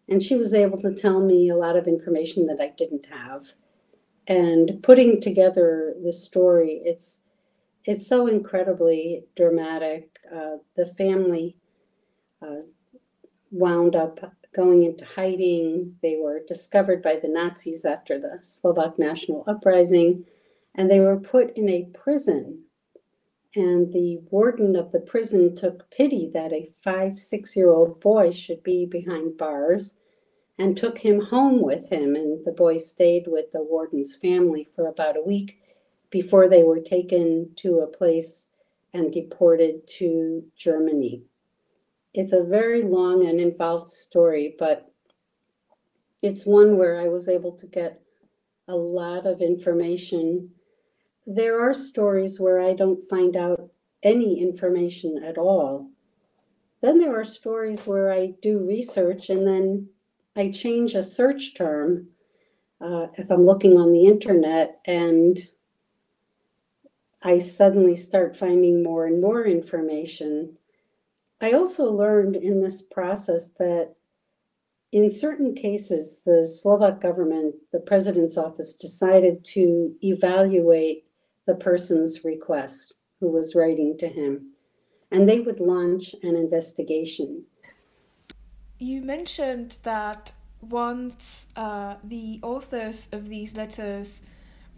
and 0.09 0.23
she 0.23 0.37
was 0.37 0.53
able 0.53 0.79
to 0.79 0.95
tell 0.95 1.21
me 1.21 1.49
a 1.49 1.57
lot 1.57 1.75
of 1.75 1.89
information 1.89 2.47
that 2.47 2.61
I 2.61 2.73
didn't 2.77 3.07
have. 3.07 3.55
And 4.27 4.83
putting 4.83 5.23
together 5.23 5.95
the 6.05 6.13
story, 6.13 6.83
it's 6.85 7.21
it's 7.89 8.09
so 8.09 8.29
incredibly 8.29 9.25
dramatic. 9.37 10.19
Uh, 10.35 10.59
the 10.77 10.87
family 10.87 11.57
uh, 12.43 12.63
wound 13.51 13.97
up 13.97 14.21
going 14.55 14.85
into 14.85 15.07
hiding. 15.07 15.97
They 16.03 16.19
were 16.23 16.41
discovered 16.47 17.03
by 17.03 17.17
the 17.23 17.29
Nazis 17.29 17.85
after 17.87 18.21
the 18.21 18.41
Slovak 18.43 18.99
National 18.99 19.45
Uprising, 19.49 20.27
and 20.75 20.91
they 20.91 21.01
were 21.01 21.19
put 21.21 21.57
in 21.59 21.71
a 21.71 21.91
prison 21.95 22.65
And 23.57 23.93
the 23.93 24.21
warden 24.31 24.77
of 24.77 24.93
the 24.93 25.01
prison 25.01 25.57
took 25.57 25.91
pity 25.91 26.31
that 26.35 26.53
a 26.53 26.71
five, 26.83 27.19
six 27.19 27.57
year 27.57 27.71
old 27.71 28.01
boy 28.01 28.31
should 28.31 28.63
be 28.63 28.87
behind 28.87 29.39
bars 29.39 29.97
and 30.59 30.77
took 30.77 30.99
him 30.99 31.21
home 31.21 31.63
with 31.63 31.91
him. 31.91 32.17
And 32.17 32.45
the 32.47 32.53
boy 32.53 32.79
stayed 32.79 33.27
with 33.27 33.53
the 33.53 33.63
warden's 33.63 34.17
family 34.17 34.69
for 34.75 34.87
about 34.87 35.17
a 35.17 35.23
week 35.23 35.61
before 36.11 36.49
they 36.49 36.65
were 36.65 36.81
taken 36.81 37.51
to 37.57 37.81
a 37.81 37.87
place 37.87 38.49
and 38.93 39.13
deported 39.13 39.87
to 39.87 40.45
Germany. 40.57 41.23
It's 42.15 42.33
a 42.33 42.43
very 42.43 42.83
long 42.83 43.27
and 43.27 43.41
involved 43.41 43.91
story, 43.91 44.55
but 44.59 44.91
it's 46.23 46.47
one 46.47 46.77
where 46.77 47.01
I 47.01 47.09
was 47.09 47.29
able 47.29 47.53
to 47.53 47.67
get 47.67 48.01
a 48.67 48.75
lot 48.75 49.27
of 49.27 49.41
information. 49.41 50.51
There 51.27 51.61
are 51.61 51.75
stories 51.75 52.41
where 52.41 52.61
I 52.61 52.75
don't 52.75 53.09
find 53.09 53.37
out 53.37 53.71
any 54.03 54.41
information 54.41 55.23
at 55.23 55.39
all. 55.39 55.91
Then 56.81 56.99
there 56.99 57.19
are 57.19 57.25
stories 57.25 57.87
where 57.87 58.13
I 58.13 58.35
do 58.41 58.67
research 58.67 59.31
and 59.31 59.47
then 59.47 59.89
I 60.37 60.51
change 60.51 60.95
a 60.95 61.03
search 61.03 61.55
term 61.55 62.09
uh, 62.81 63.09
if 63.15 63.31
I'm 63.31 63.45
looking 63.45 63.77
on 63.77 63.93
the 63.93 64.07
internet 64.07 64.81
and 64.87 65.39
I 67.23 67.39
suddenly 67.39 67.97
start 67.97 68.37
finding 68.37 68.83
more 68.83 69.07
and 69.07 69.21
more 69.21 69.45
information. 69.45 70.57
I 71.41 71.53
also 71.53 71.91
learned 71.91 72.37
in 72.37 72.61
this 72.61 72.83
process 72.83 73.49
that 73.59 73.95
in 74.91 75.11
certain 75.11 75.55
cases, 75.55 76.23
the 76.25 76.47
Slovak 76.47 77.01
government, 77.01 77.57
the 77.73 77.81
president's 77.81 78.39
office, 78.39 78.75
decided 78.75 79.45
to 79.47 79.95
evaluate 80.03 81.05
the 81.47 81.55
person's 81.55 82.25
request 82.25 82.95
who 83.21 83.31
was 83.31 83.55
writing 83.55 83.99
to 83.99 84.09
him, 84.09 84.53
and 85.11 85.29
they 85.29 85.41
would 85.41 85.61
launch 85.61 86.15
an 86.23 86.37
investigation. 86.37 87.45
You 88.79 89.03
mentioned 89.03 89.79
that 89.83 90.33
once 90.61 91.49
uh, 91.57 91.97
the 92.03 92.41
authors 92.43 93.09
of 93.13 93.29
these 93.29 93.57
letters 93.57 94.23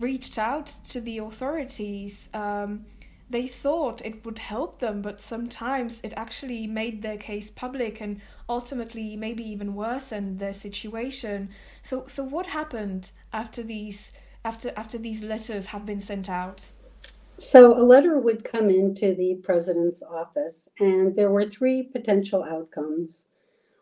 reached 0.00 0.38
out 0.38 0.74
to 0.88 1.00
the 1.00 1.18
authorities, 1.18 2.28
um, 2.34 2.86
they 3.30 3.46
thought 3.46 4.04
it 4.04 4.24
would 4.24 4.40
help 4.40 4.80
them, 4.80 5.02
but 5.02 5.20
sometimes 5.20 6.00
it 6.02 6.12
actually 6.16 6.66
made 6.66 7.00
their 7.00 7.16
case 7.16 7.48
public 7.48 8.00
and 8.00 8.20
ultimately 8.48 9.16
maybe 9.16 9.44
even 9.44 9.76
worsened 9.76 10.40
their 10.40 10.52
situation. 10.52 11.50
So, 11.82 12.06
so 12.06 12.24
what 12.24 12.46
happened 12.46 13.12
after 13.32 13.62
these 13.62 14.10
after 14.44 14.72
after 14.76 14.98
these 14.98 15.22
letters 15.22 15.66
have 15.66 15.86
been 15.86 16.00
sent 16.00 16.28
out? 16.28 16.72
So 17.36 17.78
a 17.78 17.84
letter 17.84 18.18
would 18.18 18.42
come 18.44 18.68
into 18.68 19.14
the 19.14 19.36
president's 19.42 20.02
office, 20.02 20.68
and 20.78 21.14
there 21.16 21.30
were 21.30 21.44
three 21.44 21.84
potential 21.84 22.42
outcomes. 22.42 23.28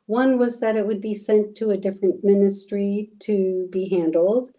One 0.07 0.39
was 0.39 0.61
that 0.61 0.77
it 0.77 0.87
would 0.87 1.01
be 1.01 1.15
sent 1.15 1.57
to 1.57 1.71
a 1.71 1.77
different 1.77 2.23
ministry 2.23 3.11
to 3.21 3.69
be 3.71 3.89
handled. 3.89 4.53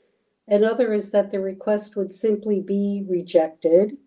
Another 0.49 0.91
is 0.93 1.11
that 1.11 1.29
the 1.29 1.39
request 1.39 1.95
would 1.95 2.11
simply 2.11 2.59
be 2.59 3.05
rejected. 3.07 3.97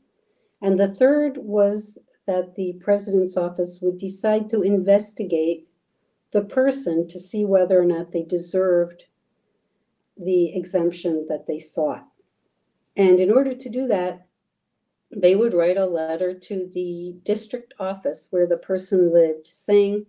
And 0.60 0.78
the 0.78 0.92
third 0.92 1.38
was 1.38 1.98
that 2.26 2.56
the 2.56 2.74
president's 2.80 3.36
office 3.36 3.78
would 3.80 3.96
decide 3.96 4.50
to 4.50 4.62
investigate 4.62 5.68
the 6.32 6.42
person 6.42 7.06
to 7.08 7.20
see 7.20 7.44
whether 7.44 7.80
or 7.80 7.84
not 7.84 8.10
they 8.10 8.24
deserved 8.24 9.04
the 10.16 10.54
exemption 10.56 11.26
that 11.28 11.46
they 11.46 11.60
sought. 11.60 12.06
And 12.96 13.20
in 13.20 13.30
order 13.30 13.54
to 13.54 13.68
do 13.68 13.86
that, 13.86 14.26
they 15.14 15.36
would 15.36 15.54
write 15.54 15.76
a 15.76 15.86
letter 15.86 16.34
to 16.34 16.70
the 16.74 17.16
district 17.22 17.72
office 17.78 18.28
where 18.30 18.46
the 18.46 18.56
person 18.56 19.12
lived 19.12 19.46
saying, 19.46 20.06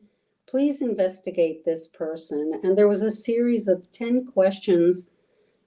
please 0.48 0.82
investigate 0.82 1.66
this 1.66 1.88
person. 1.88 2.60
And 2.64 2.78
there 2.78 2.88
was 2.88 3.04
a 3.04 3.12
series 3.12 3.68
of 3.68 3.92
10 3.92 4.28
questions 4.28 5.08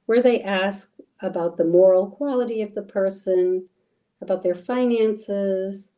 where 0.07 0.23
they 0.23 0.43
asked 0.43 1.01
about 1.21 1.57
the 1.57 1.65
moral 1.65 2.09
quality 2.09 2.63
of 2.63 2.75
the 2.75 2.83
person, 2.83 3.69
about 4.21 4.43
their 4.43 4.55
finances, 4.55 5.93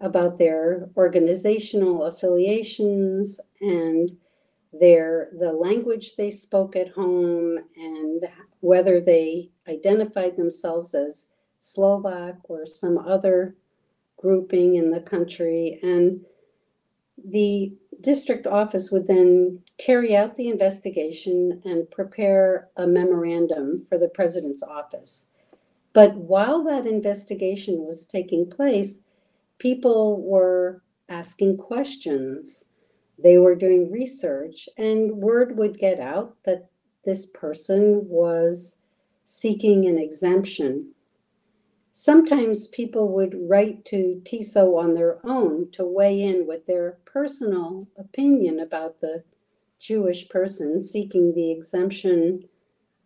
about 0.00 0.38
their 0.38 0.88
organizational 0.96 2.04
affiliations 2.04 3.40
and 3.60 4.16
their 4.72 5.28
the 5.38 5.52
language 5.52 6.16
they 6.16 6.30
spoke 6.30 6.76
at 6.76 6.90
home 6.90 7.58
and 7.76 8.24
whether 8.60 9.00
they 9.00 9.50
identified 9.68 10.36
themselves 10.36 10.94
as 10.94 11.26
Slovak 11.58 12.38
or 12.44 12.66
some 12.66 12.96
other 12.96 13.56
grouping 14.16 14.76
in 14.76 14.90
the 14.90 15.00
country. 15.00 15.78
And 15.82 16.24
the 17.22 17.74
district 18.00 18.46
office 18.46 18.90
would 18.90 19.06
then 19.06 19.60
carry 19.78 20.16
out 20.16 20.36
the 20.36 20.48
investigation 20.48 21.60
and 21.64 21.90
prepare 21.90 22.68
a 22.76 22.86
memorandum 22.86 23.80
for 23.80 23.98
the 23.98 24.08
president's 24.08 24.62
office. 24.62 25.28
But 25.92 26.14
while 26.16 26.62
that 26.64 26.86
investigation 26.86 27.86
was 27.86 28.06
taking 28.06 28.48
place, 28.48 28.98
people 29.58 30.20
were 30.22 30.82
asking 31.08 31.56
questions. 31.58 32.64
They 33.22 33.38
were 33.38 33.54
doing 33.54 33.90
research, 33.90 34.68
and 34.78 35.16
word 35.16 35.56
would 35.58 35.78
get 35.78 36.00
out 36.00 36.36
that 36.44 36.70
this 37.04 37.26
person 37.26 38.08
was 38.08 38.76
seeking 39.24 39.86
an 39.86 39.98
exemption 39.98 40.92
Sometimes 41.92 42.68
people 42.68 43.08
would 43.08 43.48
write 43.48 43.84
to 43.86 44.22
TISO 44.24 44.76
on 44.76 44.94
their 44.94 45.18
own 45.26 45.70
to 45.72 45.84
weigh 45.84 46.22
in 46.22 46.46
with 46.46 46.66
their 46.66 46.98
personal 47.04 47.88
opinion 47.98 48.60
about 48.60 49.00
the 49.00 49.24
Jewish 49.80 50.28
person 50.28 50.82
seeking 50.82 51.34
the 51.34 51.50
exemption. 51.50 52.44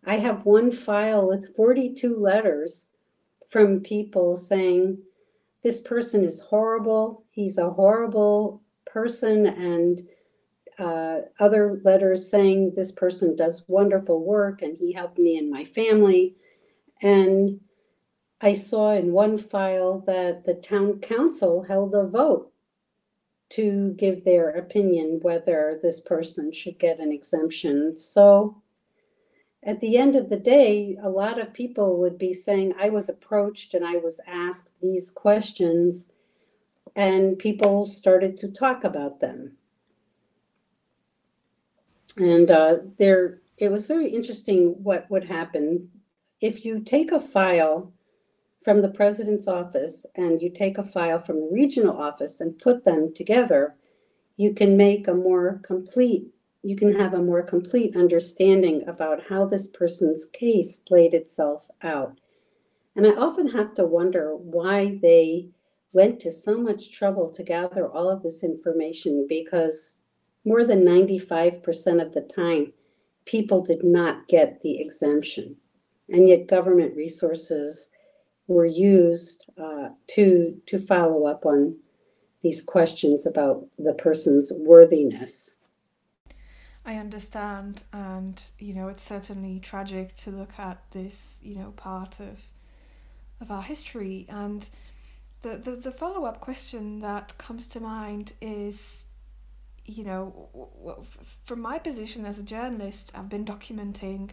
I 0.05 0.17
have 0.17 0.45
one 0.45 0.71
file 0.71 1.27
with 1.27 1.55
42 1.55 2.15
letters 2.15 2.87
from 3.47 3.79
people 3.79 4.35
saying, 4.35 4.99
This 5.63 5.81
person 5.81 6.23
is 6.23 6.41
horrible. 6.41 7.23
He's 7.31 7.57
a 7.57 7.71
horrible 7.71 8.61
person. 8.85 9.47
And 9.47 10.07
uh, 10.77 11.21
other 11.39 11.81
letters 11.83 12.29
saying, 12.29 12.73
This 12.75 12.91
person 12.91 13.35
does 13.35 13.65
wonderful 13.67 14.23
work 14.23 14.61
and 14.61 14.77
he 14.77 14.93
helped 14.93 15.17
me 15.17 15.37
and 15.37 15.49
my 15.49 15.63
family. 15.63 16.35
And 17.01 17.61
I 18.41 18.53
saw 18.53 18.91
in 18.91 19.13
one 19.13 19.37
file 19.37 19.99
that 20.05 20.43
the 20.43 20.53
town 20.53 20.99
council 20.99 21.63
held 21.63 21.95
a 21.95 22.05
vote 22.05 22.51
to 23.49 23.93
give 23.97 24.25
their 24.25 24.49
opinion 24.49 25.19
whether 25.21 25.79
this 25.81 25.99
person 25.99 26.51
should 26.51 26.79
get 26.79 26.99
an 26.99 27.11
exemption. 27.11 27.97
So 27.97 28.61
at 29.63 29.79
the 29.79 29.97
end 29.97 30.15
of 30.15 30.29
the 30.29 30.37
day, 30.37 30.97
a 31.01 31.09
lot 31.09 31.39
of 31.39 31.53
people 31.53 31.99
would 31.99 32.17
be 32.17 32.33
saying, 32.33 32.73
I 32.79 32.89
was 32.89 33.09
approached 33.09 33.73
and 33.73 33.85
I 33.85 33.95
was 33.95 34.19
asked 34.27 34.73
these 34.81 35.09
questions, 35.09 36.05
and 36.95 37.39
people 37.39 37.87
started 37.87 38.37
to 38.39 38.51
talk 38.51 38.83
about 38.83 39.21
them. 39.21 39.57
And 42.17 42.51
uh, 42.51 42.77
there, 42.97 43.41
it 43.57 43.71
was 43.71 43.87
very 43.87 44.07
interesting 44.07 44.75
what 44.83 45.09
would 45.09 45.25
happen 45.25 45.89
if 46.41 46.63
you 46.63 46.79
take 46.79 47.11
a 47.11 47.19
file 47.19 47.91
from 48.65 48.81
the 48.81 48.89
president's 48.89 49.47
office 49.47 50.07
and 50.15 50.41
you 50.41 50.49
take 50.49 50.79
a 50.79 50.83
file 50.83 51.19
from 51.19 51.39
the 51.39 51.49
regional 51.51 51.95
office 51.95 52.41
and 52.41 52.57
put 52.57 52.83
them 52.83 53.13
together, 53.13 53.75
you 54.37 54.55
can 54.55 54.75
make 54.75 55.07
a 55.07 55.13
more 55.13 55.61
complete, 55.63 56.33
you 56.63 56.75
can 56.75 56.91
have 56.91 57.13
a 57.13 57.21
more 57.21 57.43
complete 57.43 57.95
understanding 57.95 58.83
about 58.87 59.21
how 59.29 59.45
this 59.45 59.67
person's 59.67 60.25
case 60.25 60.77
played 60.77 61.13
itself 61.13 61.67
out. 61.83 62.19
And 62.95 63.05
I 63.05 63.11
often 63.11 63.49
have 63.49 63.75
to 63.75 63.85
wonder 63.85 64.35
why 64.35 64.97
they 64.99 65.49
went 65.93 66.19
to 66.21 66.31
so 66.31 66.57
much 66.57 66.91
trouble 66.91 67.29
to 67.33 67.43
gather 67.43 67.87
all 67.87 68.09
of 68.09 68.23
this 68.23 68.43
information 68.43 69.27
because 69.29 69.97
more 70.43 70.65
than 70.65 70.83
95% 70.83 72.01
of 72.01 72.13
the 72.13 72.21
time, 72.21 72.73
people 73.25 73.61
did 73.61 73.83
not 73.83 74.27
get 74.27 74.61
the 74.61 74.81
exemption. 74.81 75.57
And 76.09 76.27
yet, 76.27 76.47
government 76.47 76.95
resources 76.95 77.91
were 78.47 78.65
used 78.65 79.45
uh, 79.57 79.89
to 80.07 80.61
to 80.67 80.79
follow 80.79 81.25
up 81.25 81.45
on 81.45 81.77
these 82.41 82.61
questions 82.61 83.25
about 83.25 83.65
the 83.79 83.93
person's 83.93 84.51
worthiness. 84.55 85.55
I 86.85 86.97
understand, 86.97 87.83
and 87.91 88.41
you 88.59 88.75
know 88.75 88.87
it's 88.89 89.01
certainly 89.01 89.59
tragic 89.59 90.15
to 90.17 90.29
look 90.29 90.59
at 90.59 90.79
this, 90.91 91.37
you 91.41 91.55
know, 91.55 91.71
part 91.71 92.19
of 92.19 92.51
of 93.41 93.49
our 93.49 93.63
history. 93.63 94.27
And 94.29 94.69
the 95.41 95.57
the, 95.57 95.71
the 95.71 95.91
follow 95.91 96.25
up 96.25 96.41
question 96.41 96.99
that 96.99 97.35
comes 97.39 97.65
to 97.67 97.79
mind 97.79 98.33
is, 98.41 99.03
you 99.85 100.03
know, 100.03 101.03
from 101.43 101.61
my 101.61 101.79
position 101.79 102.25
as 102.25 102.37
a 102.37 102.43
journalist, 102.43 103.11
I've 103.15 103.29
been 103.29 103.45
documenting 103.45 104.31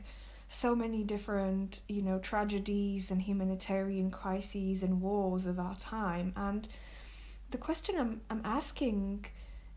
so 0.53 0.75
many 0.75 1.03
different, 1.03 1.81
you 1.89 2.03
know, 2.03 2.19
tragedies 2.19 3.11
and 3.11 3.23
humanitarian 3.23 4.11
crises 4.11 4.83
and 4.83 5.01
wars 5.01 5.47
of 5.47 5.59
our 5.59 5.75
time. 5.77 6.33
And 6.37 6.69
the 7.51 7.59
question 7.59 7.97
I'm, 7.99 8.21
I'm 8.31 8.43
asking 8.45 9.27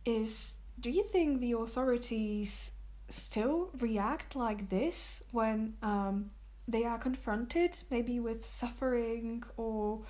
is 0.04 0.54
do 0.80 0.90
you 0.90 1.04
think 1.04 1.40
the 1.40 1.54
authorities 1.54 2.72
still 3.10 3.70
react 3.80 4.36
like 4.36 4.70
this 4.70 5.24
when 5.32 5.76
um, 5.82 6.32
they 6.68 6.84
are 6.84 6.98
confronted 6.98 7.78
maybe 7.90 8.20
with 8.20 8.46
suffering 8.46 9.44
or 9.58 10.02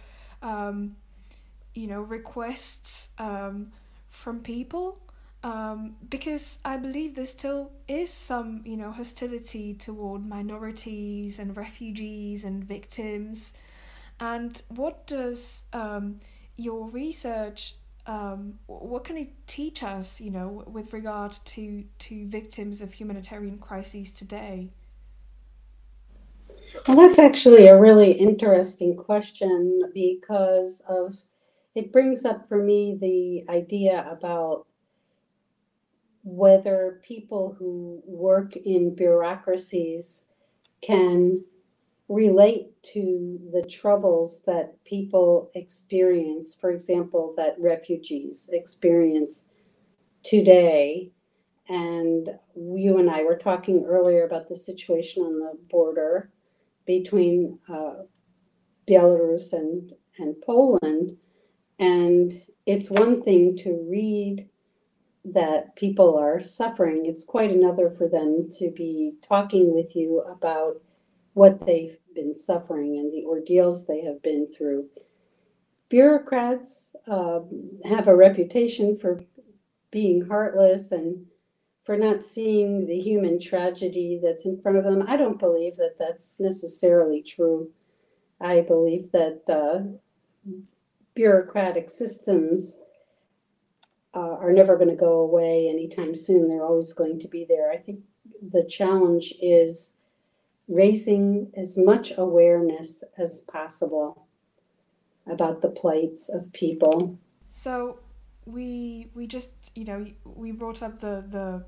um, 0.41 0.95
you 1.73 1.88
know 1.88 2.01
requests 2.01 3.10
um, 3.19 3.71
from 4.10 4.39
people 4.39 4.99
um, 5.43 5.95
because 6.10 6.58
I 6.65 6.78
believe 6.78 7.15
there 7.15 7.26
still 7.26 7.71
is 7.88 8.12
some, 8.12 8.62
you 8.65 8.78
know, 8.78 8.91
hostility 8.91 9.74
toward 9.74 10.26
minorities 10.26 11.39
and 11.39 11.56
refugees 11.56 12.43
and 12.43 12.63
victims. 12.63 13.54
And 14.19 14.62
what 14.69 15.06
does 15.08 15.65
um, 15.74 16.19
your 16.58 16.89
research, 16.89 17.76
um, 18.08 18.60
what 18.67 19.04
can 19.04 19.17
it 19.17 19.34
teach 19.48 19.84
us, 19.84 20.19
you 20.19 20.32
know, 20.32 20.63
with 20.67 20.93
regard 20.93 21.34
to 21.45 21.84
to 22.00 22.28
victims 22.28 22.82
of 22.82 22.93
humanitarian 22.93 23.58
crises 23.58 24.12
today? 24.12 24.71
Well, 26.88 26.98
that's 26.98 27.19
actually 27.19 27.67
a 27.67 27.80
really 27.80 28.12
interesting 28.12 28.95
question 28.95 29.82
because 29.93 30.82
of 30.88 31.17
it 31.74 31.91
brings 31.91 32.26
up 32.26 32.48
for 32.48 32.63
me 32.63 32.98
the 33.00 33.54
idea 33.54 34.08
about 34.10 34.65
whether 36.25 36.99
people 37.03 37.55
who 37.59 38.01
work 38.05 38.57
in 38.57 38.95
bureaucracies 38.95 40.25
can 40.81 41.45
relate 42.09 42.71
to 42.83 43.39
the 43.53 43.63
troubles 43.63 44.43
that 44.47 44.83
people 44.85 45.51
experience, 45.55 46.55
for 46.55 46.71
example, 46.71 47.33
that 47.38 47.55
refugees 47.59 48.49
experience 48.51 49.45
today. 50.23 51.11
And 51.69 52.29
you 52.55 52.97
and 52.99 53.09
I 53.09 53.23
were 53.23 53.38
talking 53.38 53.85
earlier 53.85 54.25
about 54.25 54.49
the 54.49 54.55
situation 54.55 55.23
on 55.23 55.39
the 55.39 55.57
border 55.69 56.31
between 56.85 57.59
uh, 57.71 58.03
Belarus 58.88 59.53
and, 59.53 59.93
and 60.19 60.35
Poland. 60.45 61.17
And 61.79 62.41
it's 62.65 62.91
one 62.91 63.21
thing 63.23 63.57
to 63.57 63.85
read 63.89 64.49
that 65.33 65.75
people 65.75 66.17
are 66.17 66.39
suffering. 66.39 67.05
It's 67.05 67.25
quite 67.25 67.51
another 67.51 67.89
for 67.89 68.07
them 68.07 68.49
to 68.59 68.69
be 68.69 69.15
talking 69.21 69.73
with 69.73 69.95
you 69.95 70.21
about 70.21 70.81
what 71.33 71.65
they've 71.65 71.97
been 72.13 72.35
suffering 72.35 72.97
and 72.97 73.11
the 73.11 73.25
ordeals 73.25 73.88
they 73.88 74.01
have 74.01 74.21
been 74.21 74.47
through. 74.47 74.88
Bureaucrats 75.89 76.95
um, 77.07 77.79
have 77.85 78.07
a 78.07 78.15
reputation 78.15 78.97
for 78.97 79.23
being 79.91 80.27
heartless 80.27 80.91
and 80.91 81.25
for 81.83 81.97
not 81.97 82.23
seeing 82.23 82.88
the 82.88 82.99
human 82.99 83.39
tragedy 83.39 84.19
that's 84.21 84.45
in 84.45 84.59
front 84.59 84.77
of 84.77 84.83
them. 84.83 85.03
I 85.07 85.17
don't 85.17 85.39
believe 85.39 85.75
that 85.75 85.97
that's 85.99 86.39
necessarily 86.39 87.21
true. 87.21 87.69
I 88.41 88.61
believe 88.61 89.11
that 89.11 89.43
uh, 89.47 89.95
bureaucratic 91.13 91.89
systems 91.89 92.79
uh, 94.15 94.38
are 94.39 94.54
never 94.54 94.78
going 94.78 94.89
to 94.89 94.95
go 94.95 95.19
away 95.19 95.67
anytime 95.67 96.15
soon. 96.15 96.47
They're 96.47 96.63
always 96.63 96.93
going 96.93 97.19
to 97.19 97.28
be 97.28 97.45
there. 97.47 97.69
I 97.69 97.78
think 97.78 97.99
the 98.41 98.63
challenge 98.63 99.34
is 99.41 99.97
raising 100.67 101.51
as 101.56 101.78
much 101.78 102.13
awareness 102.17 103.04
as 103.17 103.41
possible 103.41 104.28
about 105.28 105.62
the 105.62 105.69
plights 105.69 106.30
of 106.30 106.51
people. 106.54 107.19
So 107.49 107.99
we 108.45 109.10
we 109.13 109.28
just 109.28 109.49
you 109.75 109.86
know 109.86 110.06
we 110.23 110.51
brought 110.51 110.82
up 110.82 110.99
the 110.99 111.23
the 111.30 111.65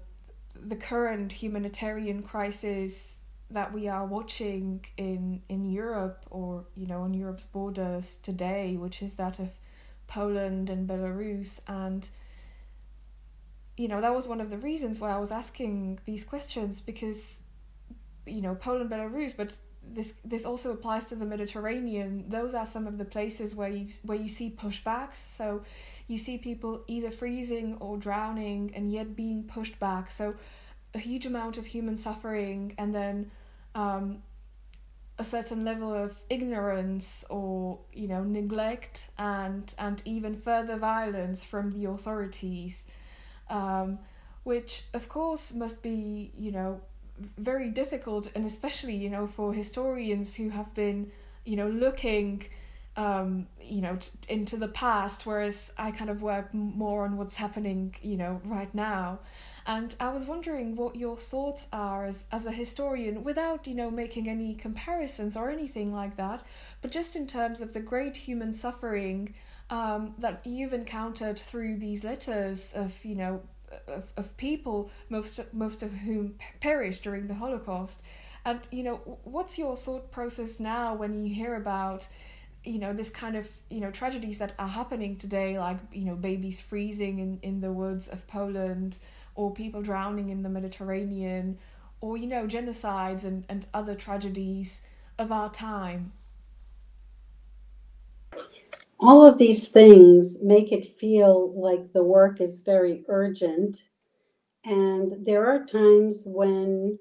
the 0.55 0.75
current 0.75 1.31
humanitarian 1.31 2.23
crisis 2.23 3.19
that 3.49 3.71
we 3.73 3.88
are 3.88 4.05
watching 4.05 4.86
in 4.97 5.41
in 5.49 5.65
Europe 5.65 6.25
or 6.29 6.65
you 6.75 6.86
know 6.88 7.01
on 7.01 7.13
Europe's 7.13 7.45
borders 7.45 8.19
today, 8.19 8.77
which 8.77 9.01
is 9.01 9.15
that 9.15 9.39
of 9.39 9.57
Poland 10.07 10.69
and 10.69 10.88
Belarus 10.88 11.60
and 11.67 12.10
you 13.77 13.87
know, 13.87 14.01
that 14.01 14.13
was 14.13 14.27
one 14.27 14.41
of 14.41 14.49
the 14.49 14.57
reasons 14.57 14.99
why 14.99 15.11
I 15.11 15.17
was 15.17 15.31
asking 15.31 15.99
these 16.05 16.23
questions 16.25 16.81
because, 16.81 17.39
you 18.25 18.41
know, 18.41 18.55
Poland, 18.55 18.89
Belarus, 18.89 19.37
but 19.37 19.55
this 19.89 20.15
this 20.25 20.45
also 20.45 20.71
applies 20.71 21.05
to 21.05 21.15
the 21.15 21.25
Mediterranean. 21.25 22.25
Those 22.27 22.53
are 22.53 22.65
some 22.65 22.87
of 22.87 22.97
the 22.97 23.05
places 23.05 23.55
where 23.55 23.69
you 23.69 23.87
where 24.03 24.17
you 24.17 24.27
see 24.27 24.49
pushbacks. 24.49 25.15
So 25.15 25.63
you 26.07 26.17
see 26.17 26.37
people 26.37 26.83
either 26.87 27.11
freezing 27.11 27.77
or 27.79 27.97
drowning 27.97 28.71
and 28.75 28.91
yet 28.91 29.15
being 29.15 29.43
pushed 29.43 29.79
back. 29.79 30.11
So 30.11 30.35
a 30.93 30.99
huge 30.99 31.25
amount 31.25 31.57
of 31.57 31.65
human 31.65 31.95
suffering 31.95 32.73
and 32.77 32.93
then 32.93 33.31
um, 33.75 34.23
a 35.19 35.23
certain 35.23 35.63
level 35.63 35.93
of 35.93 36.17
ignorance 36.29 37.23
or 37.29 37.79
you 37.93 38.07
know 38.07 38.23
neglect 38.23 39.09
and 39.17 39.73
and 39.77 40.01
even 40.05 40.35
further 40.35 40.77
violence 40.77 41.43
from 41.43 41.71
the 41.71 41.85
authorities 41.85 42.85
um, 43.49 43.99
which 44.43 44.83
of 44.93 45.10
course 45.10 45.53
must 45.53 45.81
be, 45.81 46.31
you 46.38 46.51
know, 46.51 46.81
very 47.38 47.69
difficult, 47.69 48.29
and 48.36 48.45
especially, 48.45 48.95
you 48.95 49.10
know, 49.10 49.27
for 49.27 49.53
historians 49.53 50.36
who 50.36 50.49
have 50.49 50.73
been, 50.73 51.12
you 51.45 51.55
know, 51.55 51.67
looking. 51.67 52.47
Um, 52.99 53.45
you 53.62 53.81
know, 53.83 53.97
t- 53.97 54.10
into 54.27 54.57
the 54.57 54.69
past, 54.69 55.27
whereas 55.27 55.71
I 55.77 55.91
kind 55.91 56.10
of 56.10 56.23
work 56.23 56.51
more 56.51 57.05
on 57.05 57.15
what's 57.15 57.36
happening, 57.36 57.93
you 58.01 58.17
know, 58.17 58.41
right 58.43 58.73
now. 58.73 59.19
And 59.67 59.93
I 59.99 60.10
was 60.10 60.25
wondering 60.25 60.75
what 60.75 60.95
your 60.95 61.15
thoughts 61.15 61.67
are 61.71 62.05
as, 62.05 62.25
as 62.31 62.47
a 62.47 62.51
historian, 62.51 63.23
without, 63.23 63.67
you 63.67 63.75
know, 63.75 63.91
making 63.91 64.27
any 64.27 64.55
comparisons 64.55 65.38
or 65.38 65.51
anything 65.51 65.93
like 65.93 66.15
that, 66.15 66.43
but 66.81 66.89
just 66.89 67.15
in 67.15 67.27
terms 67.27 67.62
of 67.62 67.73
the 67.73 67.81
great 67.81 68.17
human 68.17 68.51
suffering 68.51 69.36
um, 69.69 70.15
that 70.19 70.41
you've 70.45 70.73
encountered 70.73 71.38
through 71.38 71.77
these 71.77 72.03
letters 72.03 72.73
of 72.73 73.03
you 73.03 73.15
know 73.15 73.41
of, 73.88 74.12
of 74.17 74.36
people 74.38 74.89
most 75.10 75.39
most 75.53 75.84
of 75.84 75.91
whom 75.91 76.36
perished 76.60 77.03
during 77.03 77.27
the 77.27 77.34
Holocaust. 77.34 78.01
And 78.45 78.62
you 78.71 78.84
know 78.84 79.19
what's 79.23 79.58
your 79.58 79.75
thought 79.75 80.12
process 80.12 80.60
now 80.60 80.93
when 80.93 81.23
you 81.23 81.34
hear 81.34 81.56
about 81.56 82.08
you 82.63 82.80
know 82.80 82.93
this 82.93 83.10
kind 83.10 83.36
of 83.36 83.49
you 83.69 83.80
know 83.80 83.91
tragedies 83.91 84.38
that 84.39 84.53
are 84.60 84.67
happening 84.67 85.15
today 85.15 85.58
like 85.60 85.77
you 85.91 86.06
know 86.06 86.15
babies 86.15 86.60
freezing 86.60 87.19
in, 87.19 87.39
in 87.41 87.62
the 87.62 87.71
woods 87.71 88.08
of 88.08 88.27
Poland 88.27 88.99
or 89.36 89.53
people 89.53 89.82
drowning 89.82 90.30
in 90.30 90.43
the 90.43 90.49
Mediterranean 90.49 91.58
or 92.01 92.17
you 92.17 92.27
know 92.27 92.45
genocides 92.45 93.23
and, 93.25 93.45
and 93.49 93.65
other 93.73 93.95
tragedies 93.95 94.82
of 95.17 95.32
our 95.32 95.49
time 95.49 96.12
all 98.99 99.25
of 99.25 99.38
these 99.38 99.67
things 99.69 100.39
make 100.43 100.71
it 100.71 100.86
feel 100.86 101.53
like 101.60 101.93
the 101.93 102.03
work 102.03 102.41
is 102.41 102.62
very 102.62 103.03
urgent. 103.07 103.89
And 104.65 105.25
there 105.25 105.45
are 105.45 105.65
times 105.65 106.23
when 106.27 106.99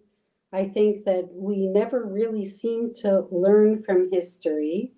I 0.52 0.64
think 0.64 1.04
that 1.04 1.30
we 1.32 1.66
never 1.66 2.04
really 2.04 2.44
seem 2.44 2.92
to 3.02 3.26
learn 3.30 3.82
from 3.82 4.11
history. 4.12 4.92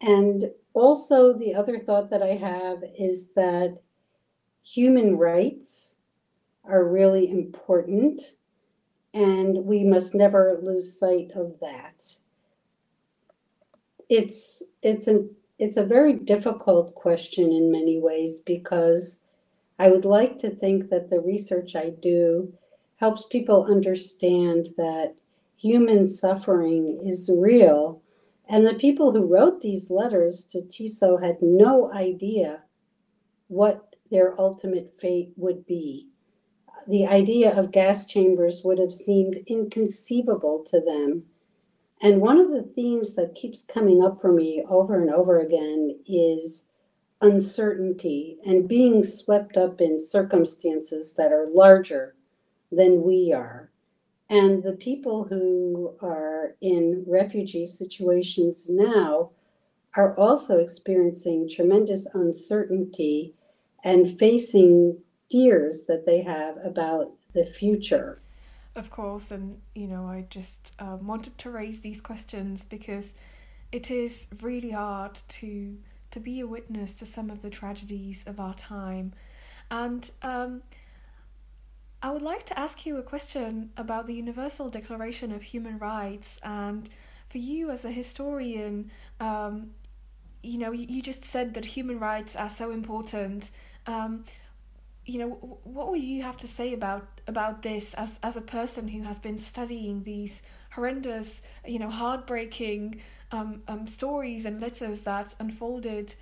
And 0.00 0.52
also, 0.74 1.32
the 1.32 1.54
other 1.54 1.78
thought 1.78 2.10
that 2.10 2.22
I 2.22 2.34
have 2.34 2.82
is 2.98 3.32
that 3.34 3.82
human 4.64 5.16
rights 5.18 5.96
are 6.64 6.84
really 6.84 7.30
important, 7.30 8.36
and 9.14 9.64
we 9.66 9.84
must 9.84 10.14
never 10.14 10.58
lose 10.62 10.98
sight 10.98 11.32
of 11.34 11.60
that. 11.60 12.18
It's 14.08 14.62
it's 14.82 15.06
an 15.08 15.34
it's 15.58 15.76
a 15.76 15.84
very 15.84 16.14
difficult 16.14 16.94
question 16.94 17.50
in 17.50 17.72
many 17.72 17.98
ways 17.98 18.40
because 18.40 19.20
I 19.78 19.88
would 19.88 20.04
like 20.04 20.38
to 20.40 20.50
think 20.50 20.90
that 20.90 21.10
the 21.10 21.20
research 21.20 21.74
I 21.74 21.90
do 21.90 22.52
helps 22.96 23.26
people 23.26 23.66
understand 23.66 24.68
that 24.76 25.14
human 25.56 26.06
suffering 26.06 26.98
is 27.02 27.30
real. 27.34 28.02
And 28.48 28.66
the 28.66 28.74
people 28.74 29.12
who 29.12 29.24
wrote 29.24 29.60
these 29.60 29.90
letters 29.90 30.44
to 30.50 30.62
Tiso 30.62 31.22
had 31.22 31.38
no 31.42 31.92
idea 31.92 32.62
what 33.48 33.96
their 34.10 34.38
ultimate 34.40 34.94
fate 34.94 35.32
would 35.36 35.66
be. 35.66 36.08
The 36.86 37.06
idea 37.06 37.56
of 37.56 37.72
gas 37.72 38.06
chambers 38.06 38.62
would 38.62 38.78
have 38.78 38.92
seemed 38.92 39.40
inconceivable 39.46 40.62
to 40.68 40.80
them 40.80 41.24
and 42.02 42.20
one 42.20 42.38
of 42.38 42.50
the 42.50 42.62
themes 42.62 43.14
that 43.14 43.34
keeps 43.34 43.62
coming 43.62 44.02
up 44.02 44.20
for 44.20 44.32
me 44.32 44.64
over 44.68 45.00
and 45.00 45.10
over 45.10 45.38
again 45.40 45.98
is 46.06 46.68
uncertainty 47.20 48.38
and 48.44 48.68
being 48.68 49.02
swept 49.02 49.56
up 49.56 49.80
in 49.80 49.98
circumstances 49.98 51.14
that 51.14 51.32
are 51.32 51.48
larger 51.48 52.14
than 52.70 53.02
we 53.02 53.32
are. 53.32 53.70
And 54.28 54.62
the 54.62 54.74
people 54.74 55.24
who 55.24 55.94
are 56.02 56.56
in 56.60 57.04
refugee 57.06 57.64
situations 57.64 58.68
now 58.68 59.30
are 59.96 60.14
also 60.16 60.58
experiencing 60.58 61.48
tremendous 61.48 62.06
uncertainty 62.12 63.34
and 63.84 64.18
facing 64.18 64.98
fears 65.30 65.84
that 65.84 66.04
they 66.04 66.22
have 66.22 66.56
about 66.62 67.12
the 67.32 67.44
future. 67.44 68.20
Of 68.76 68.90
course, 68.90 69.30
and 69.30 69.60
you 69.74 69.88
know, 69.88 70.06
I 70.06 70.26
just 70.28 70.74
um, 70.78 71.06
wanted 71.06 71.36
to 71.38 71.50
raise 71.50 71.80
these 71.80 72.00
questions 72.00 72.64
because 72.64 73.14
it 73.72 73.90
is 73.90 74.28
really 74.42 74.70
hard 74.70 75.18
to 75.28 75.76
to 76.10 76.20
be 76.20 76.40
a 76.40 76.46
witness 76.46 76.94
to 76.96 77.06
some 77.06 77.30
of 77.30 77.40
the 77.40 77.50
tragedies 77.50 78.24
of 78.26 78.38
our 78.38 78.54
time, 78.54 79.14
and 79.70 80.10
um, 80.22 80.62
I 82.02 82.10
would 82.10 82.22
like 82.22 82.44
to 82.46 82.58
ask 82.58 82.86
you 82.86 82.98
a 82.98 83.02
question 83.02 83.70
about 83.76 84.06
the 84.06 84.14
Universal 84.14 84.68
Declaration 84.68 85.32
of 85.32 85.42
Human 85.42 85.78
Rights. 85.78 86.38
And 86.42 86.88
for 87.28 87.38
you, 87.38 87.70
as 87.70 87.84
a 87.84 87.90
historian, 87.90 88.90
um, 89.18 89.70
you 90.42 90.58
know, 90.58 90.72
you, 90.72 90.86
you 90.88 91.02
just 91.02 91.24
said 91.24 91.54
that 91.54 91.64
human 91.64 91.98
rights 91.98 92.36
are 92.36 92.50
so 92.50 92.70
important. 92.70 93.50
Um, 93.86 94.24
you 95.06 95.20
know, 95.20 95.58
what 95.62 95.88
would 95.88 96.02
you 96.02 96.22
have 96.22 96.36
to 96.38 96.48
say 96.48 96.74
about 96.74 97.20
about 97.28 97.62
this 97.62 97.94
as 97.94 98.18
as 98.22 98.36
a 98.36 98.40
person 98.40 98.88
who 98.88 99.02
has 99.02 99.18
been 99.18 99.38
studying 99.38 100.02
these 100.02 100.42
horrendous, 100.72 101.42
you 101.64 101.78
know, 101.78 101.88
heartbreaking 101.88 103.00
um, 103.32 103.62
um, 103.68 103.86
stories 103.86 104.44
and 104.44 104.60
letters 104.60 105.00
that 105.00 105.34
unfolded 105.38 106.14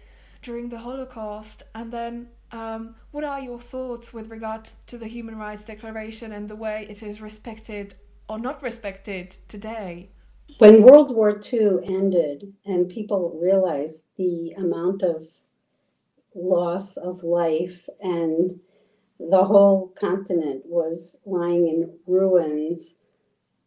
during 0.42 0.68
the 0.68 0.78
Holocaust, 0.78 1.62
and 1.74 1.90
then 1.90 2.28
um, 2.52 2.94
what 3.10 3.24
are 3.24 3.40
your 3.40 3.58
thoughts 3.58 4.12
with 4.12 4.28
regard 4.28 4.70
to 4.86 4.98
the 4.98 5.06
Human 5.06 5.36
Rights 5.36 5.64
Declaration 5.64 6.32
and 6.32 6.48
the 6.48 6.56
way 6.56 6.86
it 6.90 7.02
is 7.02 7.20
respected 7.20 7.94
or 8.28 8.38
not 8.38 8.62
respected 8.62 9.36
today? 9.48 10.10
When 10.58 10.82
World 10.82 11.14
War 11.14 11.40
II 11.52 11.78
ended 11.84 12.52
and 12.66 12.88
people 12.88 13.38
realized 13.42 14.08
the 14.18 14.52
amount 14.52 15.02
of 15.02 15.26
loss 16.34 16.96
of 16.96 17.22
life 17.22 17.88
and 18.00 18.60
the 19.18 19.44
whole 19.44 19.88
continent 19.98 20.62
was 20.66 21.20
lying 21.24 21.68
in 21.68 21.98
ruins, 22.06 22.96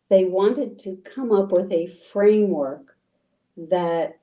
they 0.09 0.25
wanted 0.25 0.79
to 0.79 0.97
come 0.97 1.31
up 1.31 1.51
with 1.51 1.71
a 1.71 1.87
framework 1.87 2.97
that 3.55 4.19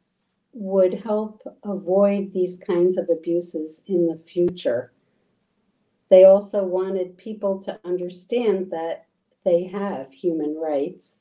would 0.52 0.94
help 0.94 1.42
avoid 1.64 2.32
these 2.32 2.58
kinds 2.58 2.96
of 2.96 3.08
abuses 3.10 3.82
in 3.86 4.06
the 4.06 4.16
future. 4.16 4.92
They 6.10 6.24
also 6.24 6.64
wanted 6.64 7.18
people 7.18 7.58
to 7.62 7.80
understand 7.84 8.70
that 8.70 9.06
they 9.44 9.64
have 9.64 10.12
human 10.12 10.56
rights. 10.56 11.18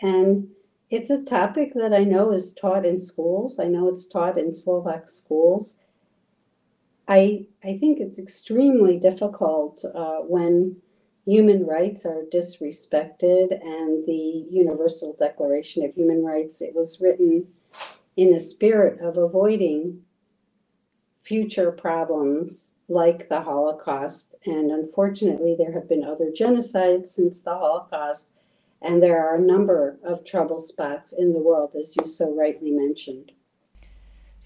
And 0.00 0.48
it's 0.90 1.10
a 1.10 1.22
topic 1.22 1.72
that 1.74 1.92
I 1.92 2.04
know 2.04 2.32
is 2.32 2.52
taught 2.52 2.86
in 2.86 2.98
schools. 2.98 3.58
I 3.58 3.66
know 3.66 3.88
it's 3.88 4.08
taught 4.08 4.38
in 4.38 4.52
Slovak 4.52 5.08
schools. 5.08 5.78
I, 7.06 7.46
I 7.62 7.76
think 7.76 8.00
it's 8.00 8.18
extremely 8.18 8.98
difficult 8.98 9.84
uh, 9.94 10.20
when 10.22 10.76
human 11.26 11.66
rights 11.66 12.06
are 12.06 12.22
disrespected 12.32 13.52
and 13.62 14.06
the 14.06 14.46
Universal 14.50 15.16
Declaration 15.18 15.84
of 15.84 15.94
Human 15.94 16.24
Rights, 16.24 16.62
it 16.62 16.74
was 16.74 17.00
written 17.00 17.48
in 18.16 18.30
the 18.30 18.40
spirit 18.40 19.00
of 19.00 19.16
avoiding 19.18 20.02
future 21.20 21.72
problems 21.72 22.72
like 22.88 23.28
the 23.28 23.42
Holocaust. 23.42 24.34
And 24.44 24.70
unfortunately, 24.70 25.54
there 25.58 25.72
have 25.72 25.88
been 25.88 26.04
other 26.04 26.30
genocides 26.30 27.06
since 27.06 27.40
the 27.40 27.54
Holocaust, 27.54 28.30
and 28.80 29.02
there 29.02 29.26
are 29.26 29.36
a 29.36 29.40
number 29.40 29.98
of 30.02 30.24
trouble 30.24 30.58
spots 30.58 31.12
in 31.12 31.32
the 31.32 31.38
world, 31.38 31.72
as 31.78 31.96
you 31.96 32.06
so 32.06 32.34
rightly 32.34 32.70
mentioned. 32.70 33.32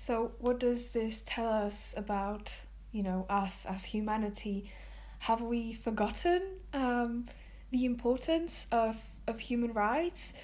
So, 0.00 0.30
what 0.38 0.60
does 0.60 0.90
this 0.90 1.24
tell 1.26 1.48
us 1.48 1.92
about, 1.96 2.54
you 2.92 3.02
know, 3.02 3.26
us 3.28 3.66
as 3.66 3.84
humanity? 3.84 4.70
Have 5.18 5.42
we 5.42 5.72
forgotten 5.72 6.40
um, 6.72 7.26
the 7.72 7.84
importance 7.84 8.68
of, 8.70 8.96
of 9.26 9.40
human 9.40 9.72
rights? 9.72 10.34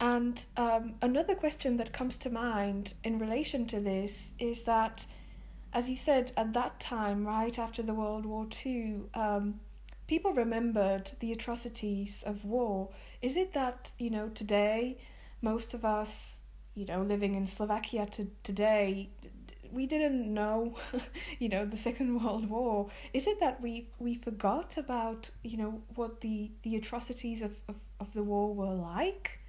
And 0.00 0.44
um, 0.56 0.94
another 1.00 1.36
question 1.36 1.76
that 1.76 1.92
comes 1.92 2.18
to 2.18 2.30
mind 2.30 2.94
in 3.04 3.20
relation 3.20 3.66
to 3.66 3.78
this 3.78 4.32
is 4.40 4.64
that, 4.64 5.06
as 5.72 5.88
you 5.88 5.94
said, 5.94 6.32
at 6.36 6.52
that 6.54 6.80
time, 6.80 7.24
right 7.24 7.56
after 7.56 7.82
the 7.82 7.94
World 7.94 8.26
War 8.26 8.48
II, 8.66 9.02
um, 9.14 9.60
people 10.08 10.32
remembered 10.32 11.12
the 11.20 11.30
atrocities 11.30 12.24
of 12.26 12.44
war. 12.44 12.88
Is 13.22 13.36
it 13.36 13.52
that, 13.52 13.92
you 13.96 14.10
know, 14.10 14.28
today, 14.30 14.98
most 15.40 15.72
of 15.72 15.84
us, 15.84 16.40
you 16.74 16.86
know, 16.86 17.02
living 17.02 17.34
in 17.34 17.46
Slovakia 17.46 18.06
to, 18.12 18.26
today, 18.42 19.10
we 19.72 19.86
didn't 19.86 20.32
know, 20.32 20.74
you 21.38 21.48
know, 21.48 21.64
the 21.64 21.76
Second 21.76 22.20
World 22.24 22.48
War. 22.48 22.88
Is 23.12 23.26
it 23.26 23.40
that 23.40 23.60
we 23.60 23.88
we 23.98 24.14
forgot 24.14 24.76
about, 24.78 25.30
you 25.42 25.56
know, 25.56 25.82
what 25.94 26.20
the 26.20 26.52
the 26.62 26.76
atrocities 26.76 27.42
of, 27.42 27.58
of, 27.68 27.76
of 28.00 28.12
the 28.14 28.22
war 28.22 28.54
were 28.54 28.74
like? 28.74 29.40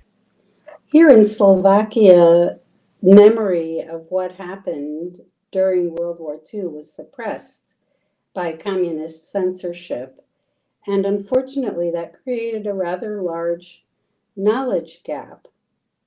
Here 0.86 1.10
in 1.10 1.26
Slovakia, 1.26 2.60
memory 3.02 3.82
of 3.82 4.06
what 4.10 4.34
happened 4.34 5.22
during 5.52 5.96
World 5.96 6.20
War 6.20 6.40
II 6.54 6.66
was 6.66 6.92
suppressed 6.92 7.76
by 8.34 8.54
communist 8.54 9.32
censorship. 9.32 10.22
And 10.88 11.06
unfortunately, 11.06 11.90
that 11.92 12.14
created 12.14 12.68
a 12.68 12.74
rather 12.74 13.22
large 13.22 13.86
knowledge 14.36 15.04
gap. 15.04 15.48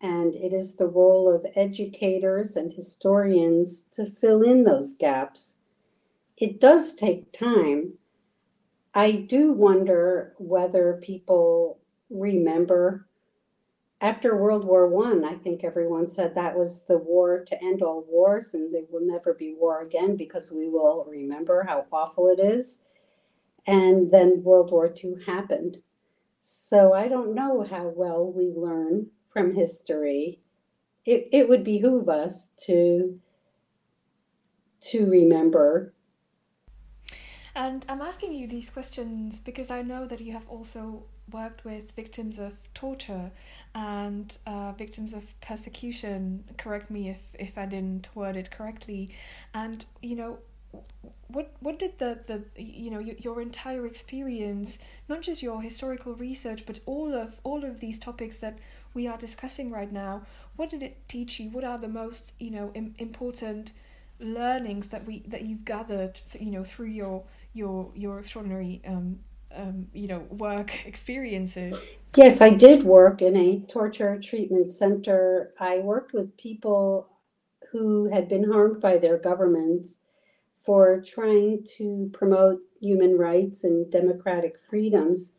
And 0.01 0.35
it 0.35 0.53
is 0.53 0.77
the 0.77 0.87
role 0.87 1.35
of 1.35 1.47
educators 1.57 2.57
and 2.57 2.73
historians 2.73 3.83
to 3.93 4.07
fill 4.07 4.43
in 4.43 4.65
those 4.65 4.93
gaps. 4.93 5.57
It 6.37 6.61
does 6.61 6.95
take 6.95 7.33
time. 7.33 7.95
I 8.95 9.13
do 9.13 9.53
wonder 9.53 10.35
whether 10.39 11.01
people 11.03 11.81
remember 12.11 13.09
after 14.01 14.37
World 14.37 14.65
War 14.65 14.87
One, 14.87 15.25
I, 15.25 15.31
I 15.31 15.35
think 15.35 15.65
everyone 15.65 16.07
said 16.07 16.35
that 16.35 16.57
was 16.57 16.87
the 16.87 16.99
war 16.99 17.45
to 17.45 17.65
end 17.65 17.83
all 17.83 18.05
wars, 18.09 18.55
and 18.55 18.73
there 18.73 18.83
will 18.91 19.05
never 19.05 19.35
be 19.35 19.57
war 19.59 19.81
again 19.81 20.17
because 20.17 20.53
we 20.53 20.69
will 20.69 21.05
remember 21.09 21.65
how 21.65 21.87
awful 21.93 22.29
it 22.29 22.39
is. 22.39 22.83
And 23.67 24.13
then 24.13 24.43
World 24.45 24.71
War 24.71 24.89
Two 24.89 25.17
happened. 25.27 25.79
So 26.41 26.93
I 26.93 27.09
don't 27.09 27.35
know 27.35 27.67
how 27.69 27.89
well 27.89 28.33
we 28.33 28.53
learn 28.55 29.09
from 29.33 29.55
history. 29.55 30.41
It, 31.05 31.29
it 31.33 31.49
would 31.49 31.65
behoove 31.65 32.09
us 32.09 32.51
to 32.67 33.21
to 34.81 35.07
remember 35.11 35.93
and 37.59 37.85
I'm 37.89 38.01
asking 38.01 38.35
you 38.35 38.47
these 38.47 38.71
questions 38.71 39.41
because 39.41 39.73
I 39.73 39.83
know 39.83 40.07
that 40.07 40.21
you 40.21 40.31
have 40.33 40.49
also 40.49 41.03
worked 41.33 41.65
with 41.65 41.91
victims 41.91 42.39
of 42.39 42.53
torture 42.73 43.33
and 43.75 44.39
uh, 44.47 44.71
victims 44.79 45.13
of 45.13 45.39
persecution. 45.41 46.45
Correct 46.57 46.89
me 46.89 47.09
if, 47.09 47.19
if 47.37 47.59
I 47.59 47.67
didn't 47.67 48.15
word 48.15 48.37
it 48.37 48.53
correctly. 48.53 49.11
And, 49.55 49.85
you 50.03 50.15
know, 50.15 50.39
what 51.29 51.53
what 51.61 51.79
did 51.81 51.99
the, 51.99 52.21
the 52.27 52.63
you 52.63 52.91
know 52.91 52.99
your, 52.99 53.17
your 53.17 53.41
entire 53.41 53.87
experience 53.87 54.79
not 55.09 55.23
just 55.23 55.43
your 55.43 55.63
historical 55.63 56.15
research 56.15 56.67
but 56.67 56.79
all 56.85 57.15
of 57.15 57.41
all 57.43 57.65
of 57.65 57.81
these 57.81 57.99
topics 57.99 58.37
that 58.37 58.59
we 58.95 59.07
are 59.07 59.19
discussing 59.19 59.71
right 59.71 59.93
now 59.93 60.23
what 60.57 60.71
did 60.71 60.83
it 60.83 61.09
teach 61.09 61.39
you? 61.39 61.51
What 61.51 61.65
are 61.65 61.79
the 61.79 61.89
most 61.89 62.33
you 62.41 62.51
know 62.51 62.73
Im- 62.75 62.95
important 62.99 63.73
learnings 64.21 64.89
that 64.89 65.07
we 65.07 65.23
that 65.29 65.43
you've 65.43 65.65
gathered 65.65 66.21
you 66.39 66.51
know 66.51 66.65
through 66.65 66.89
your 66.89 67.25
your 67.53 67.93
your 67.95 68.19
extraordinary 68.19 68.83
um, 68.87 69.21
um, 69.55 69.87
you 69.93 70.09
know 70.09 70.21
work 70.31 70.85
experiences? 70.87 71.79
Yes 72.17 72.41
i 72.41 72.51
did 72.51 72.83
work 72.83 73.23
in 73.23 73.37
a 73.37 73.61
torture 73.61 74.19
treatment 74.21 74.71
center. 74.71 75.53
I 75.61 75.79
worked 75.79 76.13
with 76.13 76.37
people 76.37 77.09
who 77.71 78.11
had 78.13 78.29
been 78.29 78.51
harmed 78.51 78.81
by 78.81 78.99
their 78.99 79.19
governments 79.19 80.01
for 80.57 81.01
trying 81.01 81.65
to 81.77 82.11
promote 82.13 82.59
human 82.81 83.17
rights 83.17 83.63
and 83.63 83.91
democratic 83.93 84.59
freedoms 84.59 85.35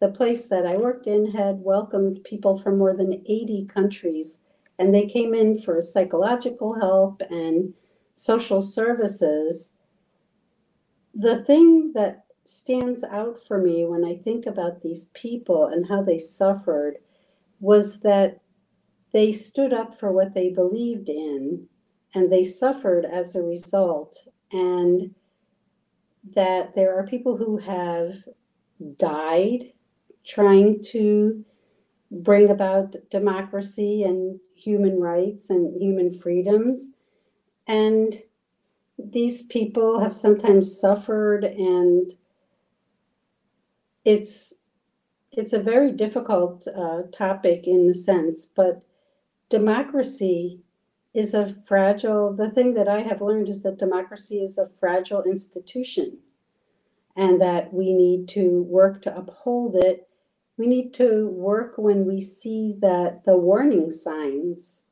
the 0.00 0.08
place 0.08 0.46
that 0.46 0.66
i 0.66 0.76
worked 0.76 1.06
in 1.06 1.32
had 1.32 1.60
welcomed 1.60 2.22
people 2.24 2.56
from 2.56 2.78
more 2.78 2.94
than 2.94 3.12
80 3.26 3.66
countries 3.66 4.42
and 4.78 4.94
they 4.94 5.06
came 5.06 5.34
in 5.34 5.58
for 5.58 5.80
psychological 5.80 6.74
help 6.74 7.20
and 7.30 7.74
social 8.14 8.62
services, 8.62 9.72
the 11.14 11.42
thing 11.42 11.92
that 11.94 12.24
stands 12.44 13.02
out 13.04 13.40
for 13.44 13.58
me 13.58 13.84
when 13.84 14.04
I 14.04 14.16
think 14.16 14.46
about 14.46 14.80
these 14.80 15.06
people 15.14 15.66
and 15.66 15.88
how 15.88 16.02
they 16.02 16.16
suffered 16.16 16.98
was 17.60 18.00
that 18.00 18.40
they 19.12 19.32
stood 19.32 19.72
up 19.72 19.98
for 19.98 20.12
what 20.12 20.34
they 20.34 20.48
believed 20.48 21.08
in 21.08 21.66
and 22.14 22.32
they 22.32 22.44
suffered 22.44 23.04
as 23.04 23.34
a 23.34 23.42
result. 23.42 24.28
And 24.52 25.14
that 26.34 26.74
there 26.74 26.98
are 26.98 27.06
people 27.06 27.36
who 27.36 27.58
have 27.58 28.14
died 28.96 29.72
trying 30.28 30.82
to 30.82 31.44
bring 32.10 32.50
about 32.50 32.96
democracy 33.10 34.02
and 34.04 34.40
human 34.56 35.00
rights 35.00 35.50
and 35.50 35.80
human 35.80 36.10
freedoms. 36.12 36.92
And 37.66 38.22
these 38.98 39.44
people 39.44 40.00
have 40.00 40.14
sometimes 40.14 40.80
suffered 40.80 41.44
and 41.44 42.12
it's 44.04 44.54
it's 45.32 45.52
a 45.52 45.60
very 45.60 45.92
difficult 45.92 46.66
uh, 46.68 47.02
topic 47.12 47.66
in 47.66 47.86
the 47.88 47.94
sense, 47.94 48.46
but 48.46 48.82
democracy 49.50 50.62
is 51.14 51.34
a 51.34 51.48
fragile, 51.48 52.34
the 52.34 52.50
thing 52.50 52.74
that 52.74 52.88
I 52.88 53.02
have 53.02 53.22
learned 53.22 53.48
is 53.48 53.62
that 53.62 53.78
democracy 53.78 54.42
is 54.42 54.58
a 54.58 54.66
fragile 54.68 55.22
institution 55.24 56.18
and 57.16 57.40
that 57.40 57.74
we 57.74 57.94
need 57.94 58.28
to 58.30 58.62
work 58.64 59.02
to 59.02 59.16
uphold 59.16 59.76
it. 59.76 60.07
We 60.58 60.66
need 60.66 60.92
to 60.94 61.28
work 61.28 61.74
when 61.78 62.04
we 62.04 62.20
see 62.20 62.76
that 62.80 63.24
the 63.24 63.36
warning 63.36 63.90
signs, 63.90 64.84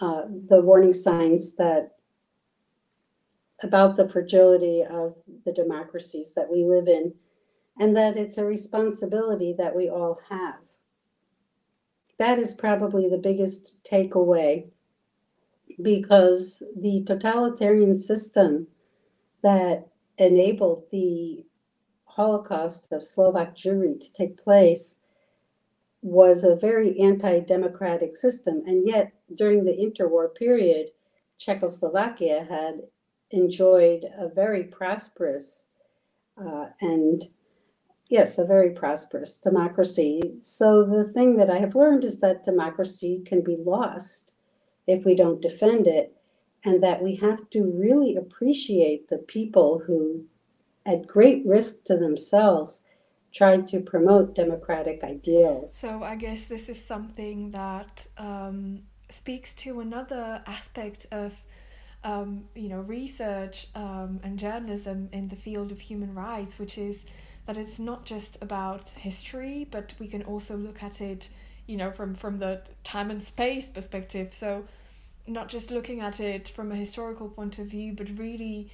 uh, 0.00 0.22
the 0.48 0.60
warning 0.60 0.92
signs 0.92 1.54
that 1.54 1.92
about 3.62 3.94
the 3.96 4.08
fragility 4.08 4.82
of 4.82 5.14
the 5.44 5.52
democracies 5.52 6.34
that 6.34 6.50
we 6.50 6.64
live 6.64 6.88
in, 6.88 7.14
and 7.78 7.96
that 7.96 8.16
it's 8.16 8.36
a 8.36 8.44
responsibility 8.44 9.54
that 9.56 9.74
we 9.74 9.88
all 9.88 10.20
have. 10.28 10.56
That 12.18 12.38
is 12.40 12.54
probably 12.54 13.08
the 13.08 13.18
biggest 13.18 13.88
takeaway 13.88 14.66
because 15.82 16.62
the 16.76 17.04
totalitarian 17.04 17.96
system 17.96 18.66
that 19.42 19.86
enabled 20.18 20.84
the 20.90 21.44
Holocaust 22.16 22.92
of 22.92 23.02
Slovak 23.02 23.56
Jewry 23.56 24.00
to 24.00 24.12
take 24.12 24.36
place 24.36 25.00
was 26.02 26.44
a 26.44 26.54
very 26.54 26.98
anti 27.00 27.40
democratic 27.40 28.16
system. 28.16 28.62
And 28.66 28.86
yet, 28.86 29.12
during 29.34 29.64
the 29.64 29.76
interwar 29.76 30.34
period, 30.34 30.90
Czechoslovakia 31.38 32.46
had 32.48 32.82
enjoyed 33.30 34.04
a 34.16 34.28
very 34.28 34.64
prosperous 34.64 35.68
uh, 36.36 36.66
and 36.80 37.24
yes, 38.08 38.38
a 38.38 38.44
very 38.44 38.70
prosperous 38.70 39.38
democracy. 39.38 40.20
So 40.40 40.84
the 40.84 41.04
thing 41.04 41.36
that 41.36 41.50
I 41.50 41.58
have 41.58 41.74
learned 41.74 42.04
is 42.04 42.20
that 42.20 42.44
democracy 42.44 43.22
can 43.24 43.42
be 43.42 43.56
lost 43.56 44.34
if 44.86 45.04
we 45.04 45.14
don't 45.14 45.40
defend 45.40 45.86
it, 45.86 46.14
and 46.64 46.82
that 46.82 47.02
we 47.02 47.16
have 47.16 47.48
to 47.50 47.64
really 47.64 48.16
appreciate 48.16 49.08
the 49.08 49.18
people 49.18 49.82
who, 49.86 50.24
at 50.86 51.06
great 51.06 51.44
risk 51.46 51.84
to 51.84 51.96
themselves, 51.96 52.82
tried 53.32 53.66
to 53.66 53.80
promote 53.80 54.34
democratic 54.34 55.02
ideals. 55.02 55.74
So 55.74 56.02
I 56.02 56.14
guess 56.16 56.46
this 56.46 56.68
is 56.68 56.82
something 56.82 57.50
that 57.50 58.06
um, 58.16 58.82
speaks 59.08 59.52
to 59.54 59.80
another 59.80 60.42
aspect 60.46 61.06
of. 61.10 61.34
Um, 62.06 62.44
you 62.54 62.68
know, 62.68 62.80
research 62.80 63.68
um, 63.74 64.20
and 64.22 64.38
journalism 64.38 65.08
in 65.10 65.28
the 65.28 65.36
field 65.36 65.72
of 65.72 65.80
human 65.80 66.14
rights, 66.14 66.58
which 66.58 66.76
is 66.76 67.06
that 67.46 67.56
it's 67.56 67.78
not 67.78 68.04
just 68.04 68.38
about 68.42 68.90
history, 68.90 69.66
but 69.70 69.94
we 69.98 70.08
can 70.08 70.22
also 70.22 70.56
look 70.56 70.82
at 70.82 71.00
it, 71.00 71.28
you 71.66 71.76
know, 71.76 71.90
from 71.90 72.14
from 72.14 72.38
the 72.38 72.62
time 72.84 73.10
and 73.10 73.22
space 73.22 73.68
perspective. 73.68 74.32
So, 74.32 74.64
not 75.26 75.48
just 75.48 75.70
looking 75.70 76.00
at 76.00 76.20
it 76.20 76.48
from 76.48 76.72
a 76.72 76.76
historical 76.76 77.28
point 77.28 77.58
of 77.58 77.66
view, 77.66 77.94
but 77.94 78.08
really 78.18 78.70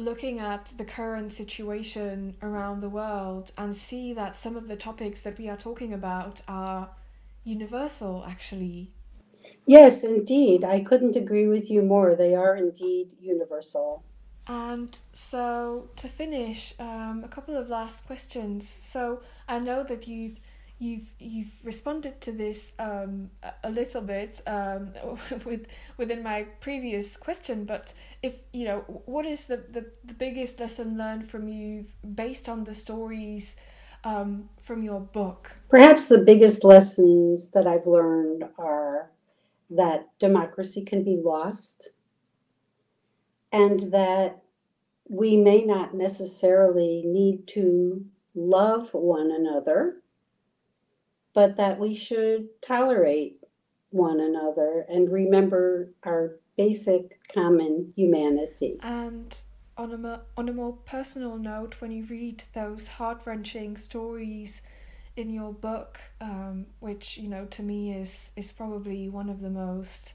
looking 0.00 0.38
at 0.38 0.72
the 0.76 0.84
current 0.84 1.32
situation 1.32 2.36
around 2.42 2.80
the 2.80 2.88
world 2.88 3.52
and 3.56 3.74
see 3.74 4.12
that 4.14 4.36
some 4.36 4.56
of 4.56 4.68
the 4.68 4.76
topics 4.76 5.20
that 5.20 5.38
we 5.38 5.48
are 5.48 5.56
talking 5.56 5.92
about 5.92 6.40
are 6.48 6.90
universal 7.44 8.24
actually. 8.26 8.90
Yes 9.66 10.04
indeed. 10.04 10.64
I 10.64 10.80
couldn't 10.80 11.16
agree 11.16 11.48
with 11.48 11.70
you 11.70 11.82
more. 11.82 12.14
They 12.14 12.34
are 12.34 12.56
indeed 12.56 13.14
universal. 13.20 14.02
And 14.46 14.98
so 15.12 15.90
to 15.96 16.08
finish, 16.08 16.74
um, 16.80 17.22
a 17.24 17.28
couple 17.28 17.56
of 17.56 17.68
last 17.68 18.06
questions. 18.06 18.68
So 18.68 19.22
I 19.48 19.58
know 19.58 19.82
that 19.84 20.08
you've 20.08 20.38
you've 20.80 21.12
you've 21.18 21.52
responded 21.62 22.20
to 22.22 22.32
this 22.32 22.72
um, 22.78 23.30
a 23.62 23.70
little 23.70 24.00
bit 24.00 24.40
um, 24.46 24.92
with 25.44 25.66
within 25.96 26.22
my 26.22 26.42
previous 26.60 27.16
question, 27.16 27.64
but 27.64 27.92
if 28.22 28.38
you 28.52 28.64
know, 28.64 28.78
what 29.04 29.26
is 29.26 29.46
the, 29.46 29.58
the, 29.58 29.86
the 30.04 30.14
biggest 30.14 30.58
lesson 30.58 30.96
learned 30.98 31.30
from 31.30 31.48
you 31.48 31.86
based 32.14 32.48
on 32.48 32.64
the 32.64 32.74
stories 32.74 33.56
um, 34.04 34.48
from 34.62 34.82
your 34.82 35.00
book? 35.00 35.52
Perhaps 35.68 36.08
the 36.08 36.18
biggest 36.18 36.64
lessons 36.64 37.50
that 37.50 37.66
I've 37.66 37.86
learned 37.86 38.44
are 38.58 39.10
that 39.68 40.08
democracy 40.18 40.84
can 40.84 41.04
be 41.04 41.16
lost 41.22 41.90
and 43.52 43.92
that 43.92 44.42
we 45.08 45.36
may 45.36 45.62
not 45.62 45.94
necessarily 45.94 47.02
need 47.04 47.46
to 47.48 48.04
love 48.34 48.94
one 48.94 49.30
another, 49.30 49.99
but 51.34 51.56
that 51.56 51.78
we 51.78 51.94
should 51.94 52.48
tolerate 52.60 53.38
one 53.90 54.20
another 54.20 54.84
and 54.88 55.10
remember 55.10 55.92
our 56.04 56.36
basic 56.56 57.20
common 57.32 57.92
humanity. 57.96 58.78
And 58.82 59.36
on 59.76 60.04
a, 60.04 60.22
on 60.36 60.48
a 60.48 60.52
more 60.52 60.74
personal 60.84 61.38
note, 61.38 61.76
when 61.80 61.90
you 61.90 62.04
read 62.04 62.44
those 62.54 62.86
heart 62.86 63.22
wrenching 63.24 63.76
stories 63.76 64.62
in 65.16 65.30
your 65.30 65.52
book, 65.52 66.00
um, 66.20 66.66
which 66.80 67.18
you 67.18 67.28
know 67.28 67.46
to 67.46 67.62
me 67.62 67.92
is 67.92 68.30
is 68.36 68.52
probably 68.52 69.08
one 69.08 69.28
of 69.28 69.40
the 69.40 69.50
most 69.50 70.14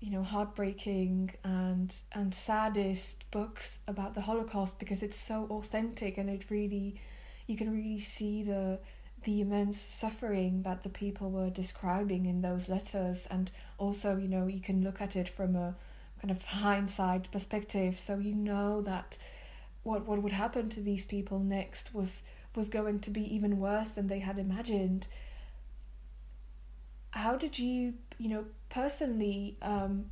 you 0.00 0.10
know 0.10 0.22
heartbreaking 0.22 1.32
and 1.44 1.94
and 2.12 2.34
saddest 2.34 3.24
books 3.30 3.78
about 3.88 4.12
the 4.14 4.20
holocaust 4.20 4.78
because 4.78 5.02
it's 5.02 5.18
so 5.18 5.46
authentic 5.50 6.18
and 6.18 6.28
it 6.28 6.50
really 6.50 7.00
you 7.46 7.56
can 7.56 7.72
really 7.72 7.98
see 7.98 8.42
the 8.42 8.78
the 9.24 9.40
immense 9.40 9.80
suffering 9.80 10.62
that 10.62 10.82
the 10.82 10.88
people 10.88 11.30
were 11.30 11.50
describing 11.50 12.26
in 12.26 12.40
those 12.40 12.68
letters. 12.68 13.26
And 13.30 13.50
also 13.78 14.16
you 14.16 14.28
know 14.28 14.46
you 14.46 14.60
can 14.60 14.82
look 14.82 15.00
at 15.00 15.16
it 15.16 15.28
from 15.28 15.56
a 15.56 15.74
kind 16.20 16.30
of 16.30 16.44
hindsight 16.44 17.30
perspective. 17.30 17.98
So 17.98 18.18
you 18.18 18.34
know 18.34 18.80
that 18.82 19.18
what 19.82 20.06
what 20.06 20.22
would 20.22 20.32
happen 20.32 20.68
to 20.70 20.80
these 20.80 21.04
people 21.04 21.38
next 21.38 21.94
was 21.94 22.22
was 22.54 22.68
going 22.68 23.00
to 23.00 23.10
be 23.10 23.34
even 23.34 23.58
worse 23.58 23.90
than 23.90 24.06
they 24.06 24.20
had 24.20 24.38
imagined. 24.38 25.06
How 27.10 27.36
did 27.36 27.58
you 27.58 27.94
you 28.18 28.28
know 28.28 28.44
personally 28.68 29.56
um, 29.62 30.06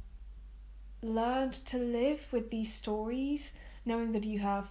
learned 1.02 1.52
to 1.52 1.78
live 1.78 2.26
with 2.30 2.50
these 2.50 2.72
stories, 2.72 3.52
knowing 3.84 4.12
that 4.12 4.24
you 4.24 4.38
have 4.38 4.70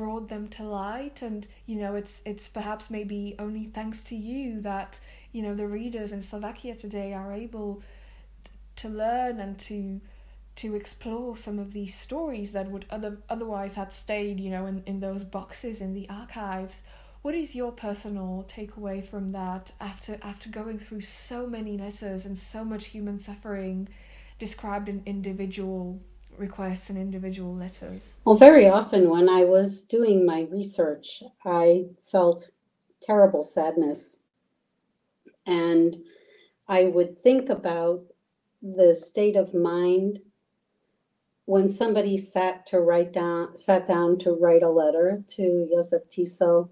brought 0.00 0.28
them 0.28 0.48
to 0.48 0.62
light 0.62 1.20
and 1.20 1.46
you 1.66 1.76
know 1.76 1.94
it's 1.94 2.22
it's 2.24 2.48
perhaps 2.48 2.88
maybe 2.88 3.34
only 3.38 3.64
thanks 3.66 4.00
to 4.00 4.16
you 4.16 4.58
that 4.58 4.98
you 5.30 5.42
know 5.42 5.54
the 5.54 5.66
readers 5.66 6.10
in 6.10 6.22
Slovakia 6.22 6.74
today 6.74 7.12
are 7.12 7.34
able 7.34 7.82
to 8.76 8.88
learn 8.88 9.38
and 9.38 9.58
to 9.58 10.00
to 10.56 10.74
explore 10.74 11.36
some 11.36 11.58
of 11.58 11.74
these 11.74 11.94
stories 11.94 12.52
that 12.52 12.70
would 12.70 12.86
other 12.88 13.18
otherwise 13.28 13.74
had 13.74 13.92
stayed 13.92 14.40
you 14.40 14.48
know 14.48 14.64
in, 14.64 14.82
in 14.86 15.00
those 15.00 15.22
boxes 15.22 15.82
in 15.82 15.92
the 15.92 16.08
archives. 16.08 16.82
What 17.20 17.34
is 17.34 17.54
your 17.54 17.70
personal 17.70 18.46
takeaway 18.48 19.04
from 19.04 19.28
that 19.40 19.72
after 19.82 20.18
after 20.22 20.48
going 20.48 20.78
through 20.78 21.02
so 21.02 21.46
many 21.46 21.76
letters 21.76 22.24
and 22.24 22.38
so 22.38 22.64
much 22.64 22.86
human 22.86 23.18
suffering 23.18 23.86
described 24.38 24.88
in 24.88 25.02
individual 25.04 26.00
requests 26.40 26.90
and 26.90 26.98
individual 26.98 27.54
letters? 27.54 28.16
Well, 28.24 28.34
very 28.34 28.68
often 28.68 29.08
when 29.08 29.28
I 29.28 29.44
was 29.44 29.82
doing 29.82 30.26
my 30.26 30.48
research, 30.50 31.22
I 31.44 31.90
felt 32.02 32.50
terrible 33.02 33.42
sadness. 33.42 34.20
And 35.46 35.96
I 36.66 36.84
would 36.84 37.18
think 37.22 37.48
about 37.48 38.04
the 38.62 38.94
state 38.94 39.36
of 39.36 39.54
mind 39.54 40.20
when 41.44 41.68
somebody 41.68 42.16
sat 42.16 42.66
to 42.66 42.80
write 42.80 43.12
down 43.12 43.56
sat 43.56 43.86
down 43.86 44.18
to 44.18 44.32
write 44.32 44.62
a 44.62 44.68
letter 44.68 45.24
to 45.26 45.68
Jozef 45.72 46.02
Tiso 46.10 46.68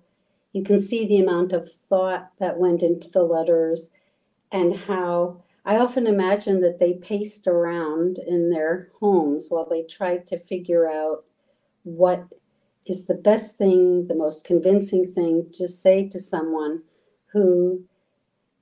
you 0.53 0.63
can 0.63 0.79
see 0.79 1.07
the 1.07 1.21
amount 1.21 1.53
of 1.53 1.71
thought 1.89 2.33
that 2.39 2.59
went 2.59 2.83
into 2.83 3.09
the 3.09 3.23
letters 3.23 3.91
and 4.51 4.75
how 4.75 5.43
I 5.69 5.77
often 5.77 6.07
imagine 6.07 6.63
that 6.63 6.79
they 6.79 6.95
paced 6.95 7.47
around 7.47 8.17
in 8.27 8.49
their 8.49 8.89
homes 9.01 9.49
while 9.51 9.69
they 9.69 9.83
tried 9.83 10.27
to 10.29 10.39
figure 10.39 10.91
out 10.91 11.27
what 11.83 12.33
is 12.87 13.07
the 13.07 13.15
best 13.15 13.59
thing, 13.59 14.07
the 14.07 14.15
most 14.15 14.47
convincing 14.47 15.13
thing 15.13 15.51
to 15.53 15.69
say 15.69 16.09
to 16.09 16.19
someone 16.19 16.85
who 17.35 17.85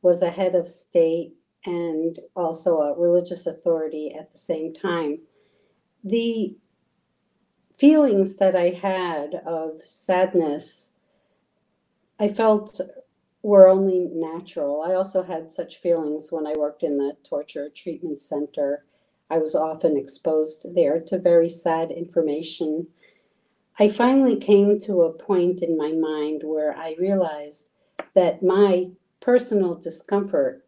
was 0.02 0.20
a 0.20 0.30
head 0.30 0.56
of 0.56 0.68
state 0.68 1.34
and 1.64 2.18
also 2.34 2.78
a 2.80 2.98
religious 2.98 3.46
authority 3.46 4.12
at 4.12 4.32
the 4.32 4.38
same 4.38 4.74
time. 4.74 5.20
The 6.02 6.56
feelings 7.78 8.38
that 8.38 8.56
I 8.56 8.70
had 8.70 9.36
of 9.46 9.80
sadness 9.80 10.90
I 12.18 12.26
felt 12.26 12.80
were 13.46 13.68
only 13.68 14.08
natural. 14.12 14.82
I 14.82 14.94
also 14.94 15.22
had 15.22 15.52
such 15.52 15.76
feelings 15.76 16.32
when 16.32 16.48
I 16.48 16.54
worked 16.58 16.82
in 16.82 16.98
the 16.98 17.16
torture 17.22 17.68
treatment 17.72 18.20
center. 18.20 18.84
I 19.30 19.38
was 19.38 19.54
often 19.54 19.96
exposed 19.96 20.74
there 20.74 20.98
to 21.02 21.16
very 21.16 21.48
sad 21.48 21.92
information. 21.92 22.88
I 23.78 23.88
finally 23.88 24.36
came 24.36 24.80
to 24.80 25.02
a 25.02 25.12
point 25.12 25.62
in 25.62 25.78
my 25.78 25.92
mind 25.92 26.42
where 26.44 26.76
I 26.76 26.96
realized 26.98 27.68
that 28.16 28.42
my 28.42 28.90
personal 29.20 29.76
discomfort 29.76 30.64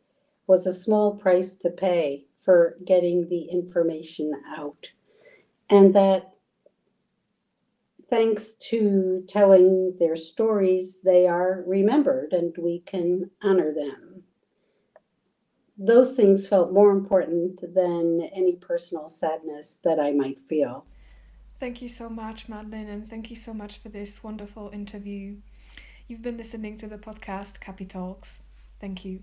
was 0.47 0.64
a 0.64 0.72
small 0.72 1.16
price 1.16 1.57
to 1.57 1.70
pay 1.70 2.26
for 2.37 2.76
getting 2.87 3.29
the 3.29 3.49
information 3.51 4.41
out. 4.57 4.93
And 5.68 5.97
that 5.97 6.33
thanks 8.09 8.53
to 8.71 9.25
telling 9.29 9.97
their 9.99 10.17
stories, 10.17 11.01
they 11.03 11.27
are 11.27 11.63
remembered 11.67 12.33
and 12.33 12.57
we 12.59 12.81
can 12.81 13.31
honor 13.43 13.73
them. 13.73 14.23
Those 15.77 16.17
things 16.17 16.49
felt 16.49 16.73
more 16.73 16.91
important 16.91 17.61
than 17.75 18.29
any 18.35 18.57
personal 18.57 19.09
sadness 19.09 19.79
that 19.85 20.01
I 20.01 20.11
might 20.13 20.41
feel. 20.41 20.87
Thank 21.61 21.83
you 21.83 21.89
so 21.89 22.09
much, 22.09 22.49
Madeline, 22.49 22.89
and 22.89 23.07
thank 23.07 23.31
you 23.31 23.37
so 23.37 23.53
much 23.53 23.79
for 23.79 23.89
this 23.89 24.23
wonderful 24.23 24.71
interview. 24.73 25.37
You've 26.07 26.23
been 26.23 26.37
listening 26.37 26.79
to 26.79 26.87
the 26.87 26.99
podcast 26.99 27.61
Capitalks. 27.61 28.43
Thank 28.81 29.05
you. 29.05 29.23